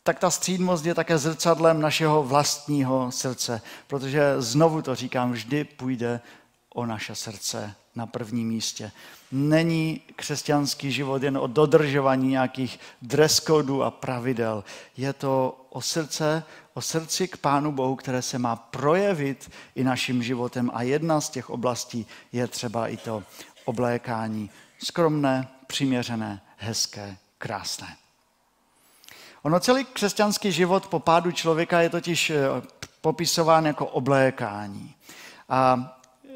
tak 0.04 0.20
ta 0.20 0.30
střídmost 0.30 0.86
je 0.86 0.96
také 0.96 1.18
zrcadlem 1.18 1.82
našeho 1.82 2.24
vlastního 2.24 3.12
srdce, 3.12 3.62
protože 3.88 4.42
znovu 4.42 4.82
to 4.82 4.96
říkám, 4.96 5.32
vždy 5.32 5.64
půjde 5.64 6.22
o 6.74 6.86
naše 6.86 7.16
srdce 7.16 7.76
na 7.96 8.06
prvním 8.06 8.48
místě. 8.48 8.92
Není 9.32 10.02
křesťanský 10.16 10.92
život 10.92 11.24
jen 11.24 11.38
o 11.38 11.48
dodržování 11.48 12.28
nějakých 12.28 12.80
dress 13.02 13.50
a 13.84 13.92
pravidel. 13.92 14.64
Je 14.98 15.14
to 15.14 15.63
o 15.74 15.82
srdce, 15.82 16.44
o 16.74 16.82
srdci 16.82 17.28
k 17.28 17.38
Pánu 17.38 17.72
Bohu, 17.72 17.96
které 17.96 18.22
se 18.22 18.40
má 18.40 18.56
projevit 18.56 19.52
i 19.76 19.84
naším 19.84 20.24
životem. 20.24 20.72
A 20.74 20.82
jedna 20.82 21.22
z 21.22 21.30
těch 21.30 21.50
oblastí 21.50 22.08
je 22.32 22.48
třeba 22.48 22.88
i 22.88 22.98
to 22.98 23.24
oblékání 23.66 24.50
skromné, 24.84 25.48
přiměřené, 25.68 26.42
hezké, 26.58 27.18
krásné. 27.38 27.88
Ono 29.42 29.60
celý 29.60 29.86
křesťanský 29.86 30.52
život 30.52 30.88
po 30.88 31.00
pádu 31.00 31.32
člověka 31.32 31.82
je 31.82 31.90
totiž 31.90 32.30
eh, 32.30 32.38
popisován 33.02 33.66
jako 33.66 33.86
oblékání. 33.86 34.96
A 35.50 35.94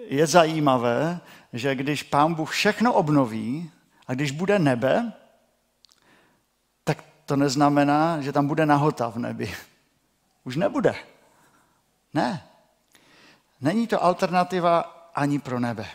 je 0.08 0.28
zajímavé, 0.28 1.20
že 1.54 1.76
když 1.76 2.04
pán 2.04 2.34
Bůh 2.34 2.52
všechno 2.52 2.94
obnoví 2.94 3.72
a 4.08 4.14
když 4.14 4.32
bude 4.32 4.60
nebe, 4.60 5.14
to 7.28 7.36
neznamená, 7.36 8.22
že 8.24 8.32
tam 8.32 8.48
bude 8.48 8.66
nahota 8.66 9.10
v 9.10 9.20
nebi. 9.20 9.56
Už 10.44 10.56
nebude. 10.56 10.96
Ne. 12.14 12.44
Není 13.62 13.88
to 13.88 14.04
alternativa 14.04 14.80
ani 15.16 15.40
pro 15.40 15.60
nebe. 15.60 15.86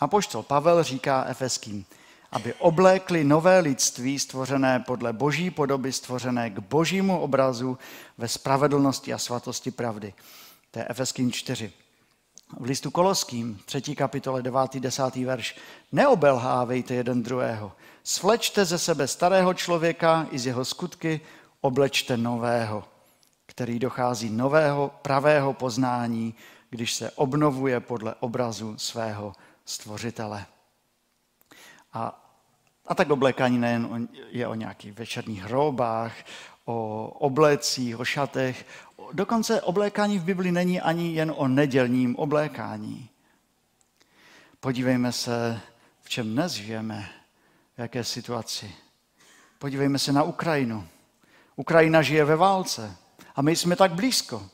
A 0.00 0.06
poštol 0.06 0.42
Pavel 0.42 0.82
říká 0.82 1.24
Efeským, 1.24 1.84
aby 2.32 2.54
oblékli 2.54 3.24
nové 3.24 3.58
lidství 3.58 4.18
stvořené 4.18 4.80
podle 4.80 5.12
boží 5.12 5.50
podoby, 5.50 5.92
stvořené 5.92 6.50
k 6.50 6.58
božímu 6.58 7.20
obrazu 7.20 7.78
ve 8.18 8.28
spravedlnosti 8.28 9.12
a 9.12 9.18
svatosti 9.18 9.70
pravdy. 9.70 10.14
To 10.70 10.78
je 10.78 10.86
Efeským 10.88 11.32
4. 11.32 11.72
V 12.60 12.64
listu 12.64 12.90
Koloským, 12.90 13.60
3. 13.64 13.96
kapitole, 13.96 14.42
9. 14.42 14.80
10. 14.80 15.16
verš. 15.16 15.56
Neobelhávejte 15.92 16.94
jeden 16.94 17.22
druhého. 17.22 17.72
Svlečte 18.02 18.64
ze 18.64 18.78
sebe 18.78 19.08
starého 19.08 19.54
člověka 19.54 20.26
i 20.30 20.38
z 20.38 20.46
jeho 20.46 20.64
skutky, 20.64 21.20
oblečte 21.60 22.16
nového, 22.16 22.84
který 23.46 23.78
dochází 23.78 24.30
nového 24.30 24.90
pravého 25.02 25.52
poznání, 25.52 26.34
když 26.70 26.94
se 26.94 27.10
obnovuje 27.10 27.80
podle 27.80 28.14
obrazu 28.20 28.74
svého 28.78 29.32
stvořitele. 29.64 30.46
A 31.92 32.18
a 32.86 32.94
tak 32.94 33.10
oblékání 33.10 33.58
nejen 33.58 34.08
je 34.30 34.46
o 34.46 34.54
nějakých 34.54 34.92
večerních 34.92 35.42
hrobách, 35.42 36.12
o 36.64 37.06
oblecích, 37.18 38.00
o 38.00 38.04
šatech. 38.04 38.66
Dokonce 39.14 39.62
oblékání 39.62 40.18
v 40.18 40.24
Bibli 40.24 40.52
není 40.52 40.80
ani 40.80 41.14
jen 41.14 41.32
o 41.36 41.48
nedělním 41.48 42.16
oblékání. 42.16 43.08
Podívejme 44.60 45.12
se, 45.12 45.60
v 46.00 46.08
čem 46.08 46.32
dnes 46.32 46.52
žijeme, 46.52 47.08
v 47.76 47.78
jaké 47.78 48.04
situaci. 48.04 48.74
Podívejme 49.58 49.98
se 49.98 50.12
na 50.12 50.22
Ukrajinu. 50.22 50.88
Ukrajina 51.56 52.02
žije 52.02 52.24
ve 52.24 52.36
válce 52.36 52.96
a 53.36 53.42
my 53.42 53.56
jsme 53.56 53.76
tak 53.76 53.92
blízko. 53.92 54.48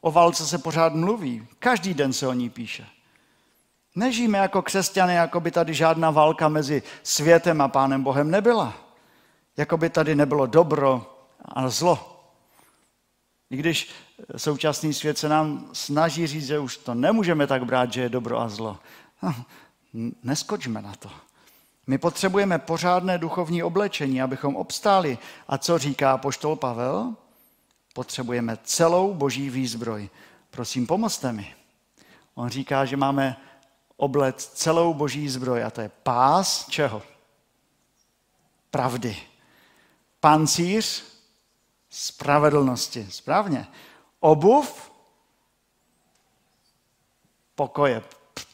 O 0.00 0.10
válce 0.10 0.46
se 0.46 0.58
pořád 0.58 0.94
mluví, 0.94 1.46
každý 1.58 1.94
den 1.94 2.12
se 2.12 2.26
o 2.26 2.32
ní 2.32 2.50
píše. 2.50 2.86
Nežijeme 3.94 4.38
jako 4.38 4.62
křesťané, 4.62 5.14
jako 5.14 5.40
by 5.40 5.50
tady 5.50 5.74
žádná 5.74 6.10
válka 6.10 6.48
mezi 6.48 6.82
světem 7.02 7.60
a 7.60 7.68
Pánem 7.68 8.02
Bohem 8.02 8.30
nebyla. 8.30 8.74
Jako 9.56 9.76
by 9.76 9.90
tady 9.90 10.14
nebylo 10.14 10.46
dobro 10.46 11.16
a 11.44 11.68
zlo. 11.68 12.10
I 13.50 13.56
když 13.56 13.90
současný 14.36 14.94
svět 14.94 15.18
se 15.18 15.28
nám 15.28 15.70
snaží 15.72 16.26
říct, 16.26 16.46
že 16.46 16.58
už 16.58 16.76
to 16.76 16.94
nemůžeme 16.94 17.46
tak 17.46 17.64
brát, 17.64 17.92
že 17.92 18.00
je 18.00 18.08
dobro 18.08 18.40
a 18.40 18.48
zlo. 18.48 18.78
No, 19.22 19.34
neskočme 20.22 20.82
na 20.82 20.94
to. 20.94 21.10
My 21.86 21.98
potřebujeme 21.98 22.58
pořádné 22.58 23.18
duchovní 23.18 23.62
oblečení, 23.62 24.22
abychom 24.22 24.56
obstáli. 24.56 25.18
A 25.48 25.58
co 25.58 25.78
říká 25.78 26.18
poštol 26.18 26.56
Pavel? 26.56 27.14
Potřebujeme 27.94 28.58
celou 28.64 29.14
boží 29.14 29.50
výzbroj. 29.50 30.10
Prosím, 30.50 30.86
pomozte 30.86 31.32
mi. 31.32 31.54
On 32.34 32.48
říká, 32.48 32.84
že 32.84 32.96
máme 32.96 33.36
oblec 33.96 34.46
celou 34.46 34.94
boží 34.94 35.28
zbroj 35.28 35.64
a 35.64 35.70
to 35.70 35.80
je 35.80 35.88
pás 36.02 36.66
čeho? 36.68 37.02
Pravdy. 38.70 39.16
Pancíř 40.20 41.04
spravedlnosti. 41.90 43.06
Správně. 43.10 43.66
Obuv 44.24 44.92
pokoje. 47.54 48.02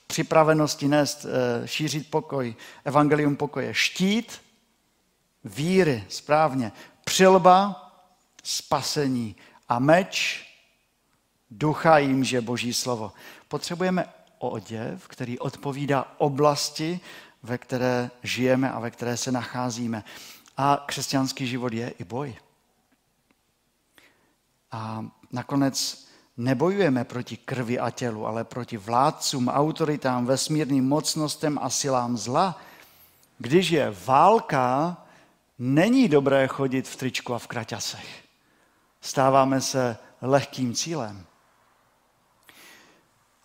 Připravenosti 0.07 0.89
nést, 0.89 1.25
eh, 1.25 1.69
šířit 1.69 2.11
pokoj. 2.11 2.55
Evangelium 2.85 3.37
pokoje. 3.37 3.75
Štít 3.75 4.43
víry. 5.45 6.05
Správně. 6.09 6.73
Přilba 7.05 7.87
spasení. 8.43 9.37
A 9.69 9.79
meč 9.79 10.47
ducha 11.51 11.99
jimž 11.99 12.31
je 12.31 12.41
boží 12.41 12.75
slovo. 12.75 13.13
Potřebujeme 13.49 14.07
oděv, 14.39 15.09
který 15.09 15.39
odpovídá 15.39 16.15
oblasti, 16.19 17.01
ve 17.43 17.59
které 17.59 18.11
žijeme 18.23 18.71
a 18.71 18.81
ve 18.81 18.91
které 18.91 19.17
se 19.17 19.33
nacházíme. 19.33 20.05
A 20.57 20.85
křesťanský 20.87 21.47
život 21.47 21.73
je 21.73 21.91
i 21.91 22.05
boj. 22.05 22.37
A 24.73 25.05
nakonec 25.33 26.07
nebojujeme 26.37 27.05
proti 27.05 27.37
krvi 27.37 27.79
a 27.79 27.91
tělu, 27.91 28.27
ale 28.27 28.45
proti 28.45 28.77
vládcům, 28.77 29.49
autoritám, 29.49 30.27
vesmírným 30.27 30.89
mocnostem 30.89 31.59
a 31.63 31.71
silám 31.71 32.17
zla. 32.17 32.61
Když 33.39 33.71
je 33.71 33.95
válka, 34.07 34.97
není 35.59 36.09
dobré 36.09 36.49
chodit 36.49 36.89
v 36.89 36.97
tričku 36.97 37.35
a 37.35 37.39
v 37.39 37.47
kraťasech. 37.47 38.25
Stáváme 39.01 39.61
se 39.61 39.97
lehkým 40.23 40.75
cílem. 40.75 41.27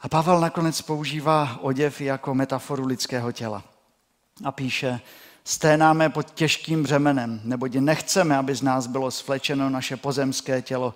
A 0.01 0.09
Pavel 0.09 0.39
nakonec 0.39 0.81
používá 0.81 1.57
oděv 1.61 2.01
jako 2.01 2.35
metaforu 2.35 2.85
lidského 2.85 3.31
těla. 3.31 3.63
A 4.43 4.51
píše, 4.51 5.01
sténáme 5.45 6.09
pod 6.09 6.31
těžkým 6.31 6.83
břemenem, 6.83 7.41
neboť 7.43 7.75
nechceme, 7.75 8.37
aby 8.37 8.55
z 8.55 8.61
nás 8.61 8.87
bylo 8.87 9.11
svlečeno 9.11 9.69
naše 9.69 9.97
pozemské 9.97 10.61
tělo, 10.61 10.95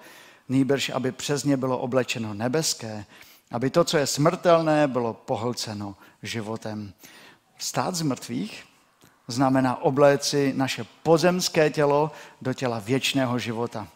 nýbrž 0.49 0.89
aby 0.89 1.11
přes 1.11 1.43
ně 1.43 1.57
bylo 1.57 1.77
oblečeno 1.77 2.33
nebeské, 2.33 3.05
aby 3.51 3.69
to, 3.69 3.83
co 3.83 3.97
je 3.97 4.07
smrtelné, 4.07 4.87
bylo 4.87 5.13
pohlceno 5.13 5.95
životem. 6.23 6.93
Stát 7.57 7.95
z 7.95 8.01
mrtvých 8.01 8.65
znamená 9.27 9.81
obléci 9.81 10.53
naše 10.55 10.85
pozemské 11.03 11.69
tělo 11.69 12.11
do 12.41 12.53
těla 12.53 12.79
věčného 12.79 13.39
života. 13.39 13.87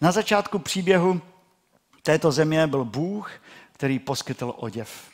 Na 0.00 0.12
začátku 0.12 0.58
příběhu 0.58 1.20
této 2.02 2.32
země 2.32 2.66
byl 2.66 2.84
Bůh, 2.84 3.30
který 3.72 3.98
poskytl 3.98 4.54
oděv. 4.56 5.10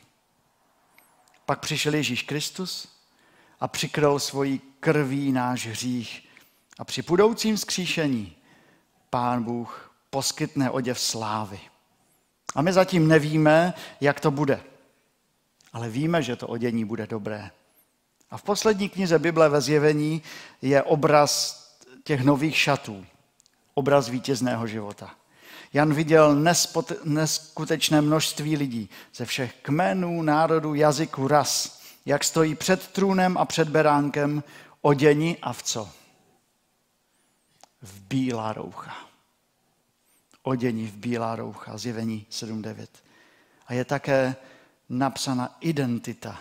Pak 1.47 1.61
přišel 1.61 1.95
Ježíš 1.95 2.23
Kristus 2.23 2.96
a 3.61 3.69
přikryl 3.69 4.19
svojí 4.19 4.61
krví 4.81 5.33
náš 5.33 5.67
hřích. 5.67 6.29
A 6.79 6.85
při 6.85 7.03
budoucím 7.03 7.57
skříšení 7.57 8.37
Pán 9.11 9.43
Bůh 9.43 9.95
poskytne 10.11 10.71
oděv 10.71 11.01
slávy. 11.01 11.61
A 12.55 12.63
my 12.63 12.73
zatím 12.73 13.09
nevíme, 13.09 13.75
jak 14.01 14.21
to 14.21 14.31
bude. 14.31 14.61
Ale 15.73 15.89
víme, 15.89 16.23
že 16.23 16.37
to 16.37 16.47
odění 16.47 16.85
bude 16.85 17.07
dobré. 17.07 17.51
A 18.31 18.37
v 18.37 18.43
poslední 18.43 18.89
knize 18.89 19.19
Bible 19.19 19.49
ve 19.49 19.61
zjevení 19.61 20.23
je 20.63 20.83
obraz 20.83 21.63
těch 22.05 22.25
nových 22.25 22.59
šatů. 22.59 23.07
Obraz 23.75 24.09
vítězného 24.09 24.67
života. 24.67 25.15
Jan 25.73 25.95
viděl 25.95 26.35
nespot, 26.35 26.93
neskutečné 27.05 28.01
množství 28.01 28.57
lidí 28.57 28.91
ze 29.15 29.25
všech 29.25 29.55
kmenů, 29.63 30.23
národů, 30.23 30.75
jazyků, 30.75 31.29
ras, 31.29 31.76
jak 32.07 32.25
stojí 32.25 32.55
před 32.55 32.89
trůnem 32.89 33.39
a 33.39 33.45
před 33.45 33.69
beránkem 33.69 34.43
oděni 34.81 35.39
a 35.43 35.53
v 35.53 35.63
co? 35.63 35.91
V 37.83 38.01
bílá 38.01 38.53
roucha. 38.53 38.97
Oděni 40.43 40.87
v 40.87 40.97
bílá 40.97 41.37
roucha, 41.37 41.79
zjevení 41.79 42.27
7.9. 42.31 42.87
A 43.67 43.75
je 43.75 43.85
také 43.85 44.37
napsána 44.89 45.57
identita 45.61 46.39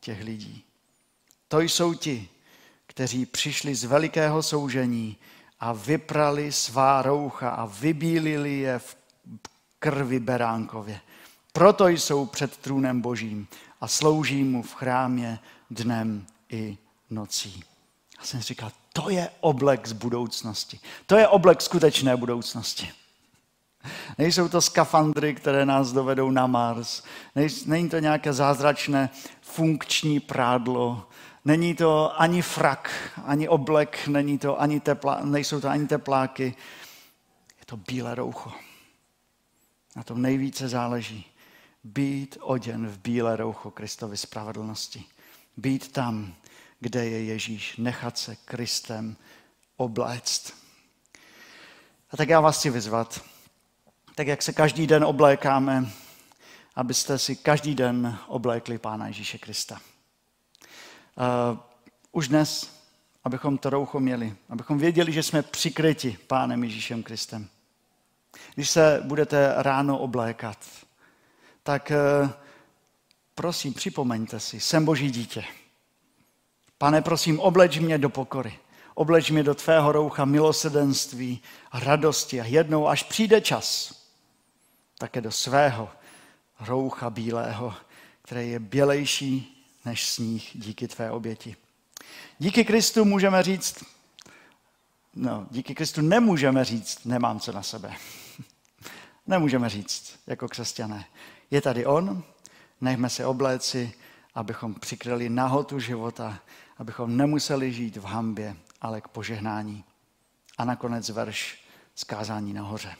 těch 0.00 0.22
lidí. 0.22 0.64
To 1.48 1.60
jsou 1.60 1.94
ti, 1.94 2.28
kteří 2.86 3.26
přišli 3.26 3.74
z 3.74 3.84
velikého 3.84 4.42
soužení 4.42 5.16
a 5.60 5.72
vyprali 5.72 6.52
svá 6.52 7.02
roucha 7.02 7.50
a 7.50 7.66
vybílili 7.66 8.58
je 8.58 8.78
v 8.78 8.96
krvi 9.78 10.20
beránkově. 10.20 11.00
Proto 11.52 11.88
jsou 11.88 12.26
před 12.26 12.56
trůnem 12.56 13.00
božím 13.00 13.48
a 13.80 13.88
slouží 13.88 14.44
mu 14.44 14.62
v 14.62 14.74
chrámě 14.74 15.38
dnem 15.70 16.26
i 16.48 16.78
nocí. 17.10 17.64
Já 18.18 18.24
jsem 18.24 18.42
si 18.42 18.46
říkal, 18.46 18.72
to 18.92 19.10
je 19.10 19.30
oblek 19.40 19.86
z 19.86 19.92
budoucnosti. 19.92 20.80
To 21.06 21.16
je 21.16 21.28
oblek 21.28 21.62
skutečné 21.62 22.16
budoucnosti. 22.16 22.90
Nejsou 24.18 24.48
to 24.48 24.60
skafandry, 24.60 25.34
které 25.34 25.66
nás 25.66 25.92
dovedou 25.92 26.30
na 26.30 26.46
Mars. 26.46 27.02
Není 27.66 27.88
to 27.88 27.98
nějaké 27.98 28.32
zázračné 28.32 29.10
funkční 29.40 30.20
prádlo, 30.20 31.08
Není 31.48 31.74
to 31.74 32.20
ani 32.20 32.42
frak, 32.42 32.90
ani 33.24 33.48
oblek, 33.48 34.06
není 34.08 34.38
to 34.38 34.60
ani 34.60 34.80
tepla, 34.80 35.20
nejsou 35.24 35.60
to 35.60 35.68
ani 35.68 35.86
tepláky. 35.86 36.44
Je 37.60 37.66
to 37.66 37.76
bílé 37.76 38.14
roucho. 38.14 38.52
Na 39.96 40.02
tom 40.02 40.22
nejvíce 40.22 40.68
záleží. 40.68 41.24
Být 41.88 42.38
oděn 42.40 42.86
v 42.86 42.98
bílé 42.98 43.36
roucho 43.36 43.70
Kristovy 43.70 44.16
spravedlnosti. 44.16 45.04
Být 45.56 45.92
tam, 45.92 46.34
kde 46.80 47.06
je 47.06 47.24
Ježíš. 47.24 47.76
Nechat 47.76 48.18
se 48.18 48.36
Kristem 48.36 49.16
obléct. 49.76 50.54
A 52.10 52.16
tak 52.16 52.28
já 52.28 52.40
vás 52.40 52.58
chci 52.58 52.70
vyzvat, 52.70 53.20
tak 54.14 54.26
jak 54.26 54.42
se 54.42 54.52
každý 54.52 54.86
den 54.86 55.04
oblékáme, 55.04 55.90
abyste 56.74 57.18
si 57.18 57.36
každý 57.36 57.74
den 57.74 58.18
oblékli 58.26 58.78
Pána 58.78 59.06
Ježíše 59.06 59.38
Krista. 59.38 59.80
Uh, 59.80 61.58
už 62.12 62.28
dnes, 62.28 62.80
abychom 63.24 63.58
to 63.58 63.70
roucho 63.70 64.00
měli, 64.00 64.36
abychom 64.48 64.78
věděli, 64.78 65.12
že 65.12 65.22
jsme 65.22 65.42
přikryti 65.42 66.18
Pánem 66.26 66.64
Ježíšem 66.64 67.02
Kristem. 67.02 67.48
Když 68.54 68.70
se 68.70 69.02
budete 69.04 69.54
ráno 69.56 69.98
oblékat, 69.98 70.58
tak 71.68 71.92
uh, 72.22 72.30
prosím, 73.34 73.74
připomeňte 73.74 74.40
si, 74.40 74.60
jsem 74.60 74.84
Boží 74.84 75.10
dítě. 75.10 75.44
Pane, 76.78 77.02
prosím, 77.02 77.40
obleč 77.40 77.78
mě 77.78 77.98
do 77.98 78.08
pokory. 78.08 78.58
Obleč 78.94 79.30
mě 79.30 79.42
do 79.42 79.54
tvého 79.54 79.92
roucha 79.92 80.24
milosedenství 80.24 81.42
a 81.70 81.80
radosti 81.80 82.40
a 82.40 82.44
jednou, 82.44 82.88
až 82.88 83.02
přijde 83.02 83.40
čas, 83.40 83.94
také 84.98 85.20
do 85.20 85.32
svého 85.32 85.90
roucha 86.60 87.10
bílého, 87.10 87.74
který 88.22 88.50
je 88.50 88.58
bělejší 88.58 89.64
než 89.84 90.06
sníh 90.06 90.50
díky 90.54 90.88
tvé 90.88 91.10
oběti. 91.10 91.56
Díky 92.38 92.64
Kristu 92.64 93.04
můžeme 93.04 93.42
říct, 93.42 93.84
no, 95.14 95.46
díky 95.50 95.74
Kristu 95.74 96.00
nemůžeme 96.00 96.64
říct, 96.64 97.04
nemám 97.04 97.40
co 97.40 97.52
na 97.52 97.62
sebe. 97.62 97.94
nemůžeme 99.26 99.68
říct 99.68 100.18
jako 100.26 100.48
křesťané. 100.48 101.04
Je 101.50 101.60
tady 101.60 101.86
On, 101.86 102.22
nechme 102.80 103.10
se 103.10 103.26
obléci, 103.26 103.92
abychom 104.34 104.74
přikryli 104.74 105.28
nahotu 105.28 105.80
života, 105.80 106.38
abychom 106.78 107.16
nemuseli 107.16 107.72
žít 107.72 107.96
v 107.96 108.04
hambě, 108.04 108.56
ale 108.80 109.00
k 109.00 109.08
požehnání. 109.08 109.84
A 110.58 110.64
nakonec 110.64 111.08
verš 111.08 111.64
zkázání 111.94 112.52
nahoře. 112.52 112.96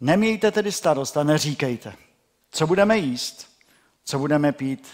Nemějte 0.00 0.50
tedy 0.50 0.72
starost 0.72 1.16
a 1.16 1.22
neříkejte, 1.22 1.94
co 2.50 2.66
budeme 2.66 2.98
jíst, 2.98 3.56
co 4.04 4.18
budeme 4.18 4.52
pít, 4.52 4.88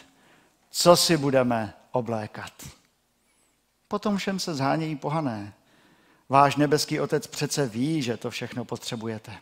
co 0.71 0.97
si 0.97 1.17
budeme 1.17 1.75
oblékat. 1.91 2.53
Potom 3.89 4.17
všem 4.17 4.39
se 4.39 4.55
zhánějí 4.55 4.97
pohané. 4.97 5.53
Váš 6.29 6.57
nebeský 6.57 7.01
otec 7.01 7.27
přece 7.27 7.67
ví, 7.67 8.03
že 8.03 8.17
to 8.17 8.31
všechno 8.31 8.65
potřebujete. 8.65 9.33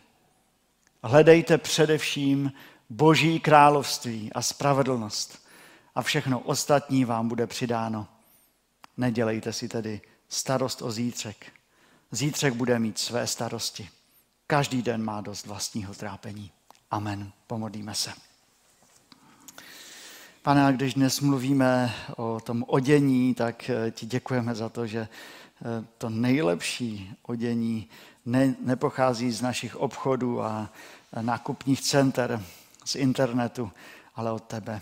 Hledejte 1.03 1.57
především 1.57 2.51
Boží 2.93 3.39
království 3.39 4.33
a 4.33 4.41
spravedlnost 4.41 5.45
a 5.95 6.01
všechno 6.01 6.39
ostatní 6.39 7.05
vám 7.05 7.27
bude 7.27 7.47
přidáno. 7.47 8.07
Nedělejte 8.97 9.53
si 9.53 9.69
tedy 9.69 10.01
starost 10.29 10.81
o 10.81 10.91
zítřek. 10.91 11.51
Zítřek 12.11 12.53
bude 12.53 12.79
mít 12.79 12.97
své 12.97 13.27
starosti. 13.27 13.89
Každý 14.47 14.81
den 14.81 15.03
má 15.03 15.21
dost 15.21 15.45
vlastního 15.45 15.93
trápení. 15.93 16.51
Amen. 16.91 17.31
Pomodlíme 17.47 17.95
se. 17.95 18.13
Pane, 20.41 20.73
když 20.73 20.93
dnes 20.93 21.19
mluvíme 21.19 21.93
o 22.17 22.39
tom 22.39 22.65
odění, 22.67 23.33
tak 23.33 23.69
eh, 23.69 23.91
ti 23.91 24.05
děkujeme 24.05 24.55
za 24.55 24.69
to, 24.69 24.87
že 24.87 24.99
eh, 24.99 25.85
to 25.97 26.09
nejlepší 26.09 27.13
odění 27.23 27.89
ne, 28.25 28.55
nepochází 28.59 29.31
z 29.31 29.41
našich 29.41 29.75
obchodů 29.75 30.41
a 30.41 30.69
nákupních 31.21 31.81
center, 31.81 32.41
z 32.91 32.95
internetu, 32.95 33.71
ale 34.15 34.31
od 34.31 34.43
tebe. 34.43 34.81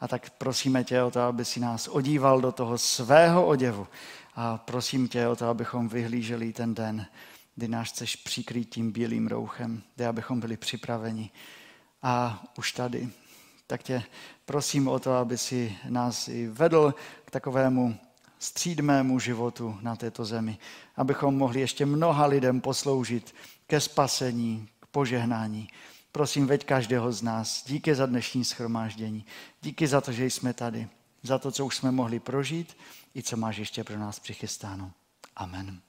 A 0.00 0.08
tak 0.08 0.30
prosíme 0.30 0.84
tě 0.84 1.02
o 1.02 1.10
to, 1.10 1.20
aby 1.20 1.44
si 1.44 1.60
nás 1.60 1.88
odíval 1.88 2.40
do 2.40 2.52
toho 2.52 2.78
svého 2.78 3.46
oděvu. 3.46 3.86
A 4.34 4.58
prosím 4.58 5.08
tě 5.08 5.28
o 5.28 5.36
to, 5.36 5.48
abychom 5.48 5.88
vyhlíželi 5.88 6.52
ten 6.52 6.74
den, 6.74 7.06
kdy 7.54 7.68
nás 7.68 7.88
chceš 7.88 8.16
přikrýt 8.16 8.68
tím 8.68 8.92
bílým 8.92 9.26
rouchem, 9.26 9.82
kde 9.96 10.06
abychom 10.06 10.40
byli 10.40 10.56
připraveni. 10.56 11.30
A 12.02 12.44
už 12.58 12.72
tady, 12.72 13.08
tak 13.66 13.82
tě 13.82 14.02
prosím 14.44 14.88
o 14.88 14.98
to, 14.98 15.12
aby 15.12 15.38
si 15.38 15.78
nás 15.88 16.28
i 16.28 16.48
vedl 16.48 16.94
k 17.24 17.30
takovému 17.30 17.96
střídmému 18.38 19.18
životu 19.18 19.78
na 19.82 19.96
této 19.96 20.24
zemi, 20.24 20.58
abychom 20.96 21.36
mohli 21.36 21.60
ještě 21.60 21.86
mnoha 21.86 22.26
lidem 22.26 22.60
posloužit 22.60 23.34
ke 23.66 23.80
spasení, 23.80 24.68
k 24.80 24.86
požehnání. 24.86 25.68
Prosím, 26.16 26.46
veď 26.46 26.64
každého 26.64 27.12
z 27.12 27.22
nás. 27.22 27.64
Díky 27.66 27.94
za 27.94 28.06
dnešní 28.06 28.44
schromáždění. 28.44 29.24
Díky 29.62 29.86
za 29.86 30.00
to, 30.00 30.12
že 30.12 30.26
jsme 30.26 30.54
tady. 30.54 30.88
Za 31.22 31.38
to, 31.38 31.52
co 31.52 31.66
už 31.66 31.76
jsme 31.76 31.90
mohli 31.90 32.20
prožít 32.20 32.76
i 33.16 33.22
co 33.22 33.36
máš 33.36 33.56
ještě 33.56 33.84
pro 33.84 33.98
nás 33.98 34.20
přichystáno. 34.20 34.92
Amen. 35.36 35.80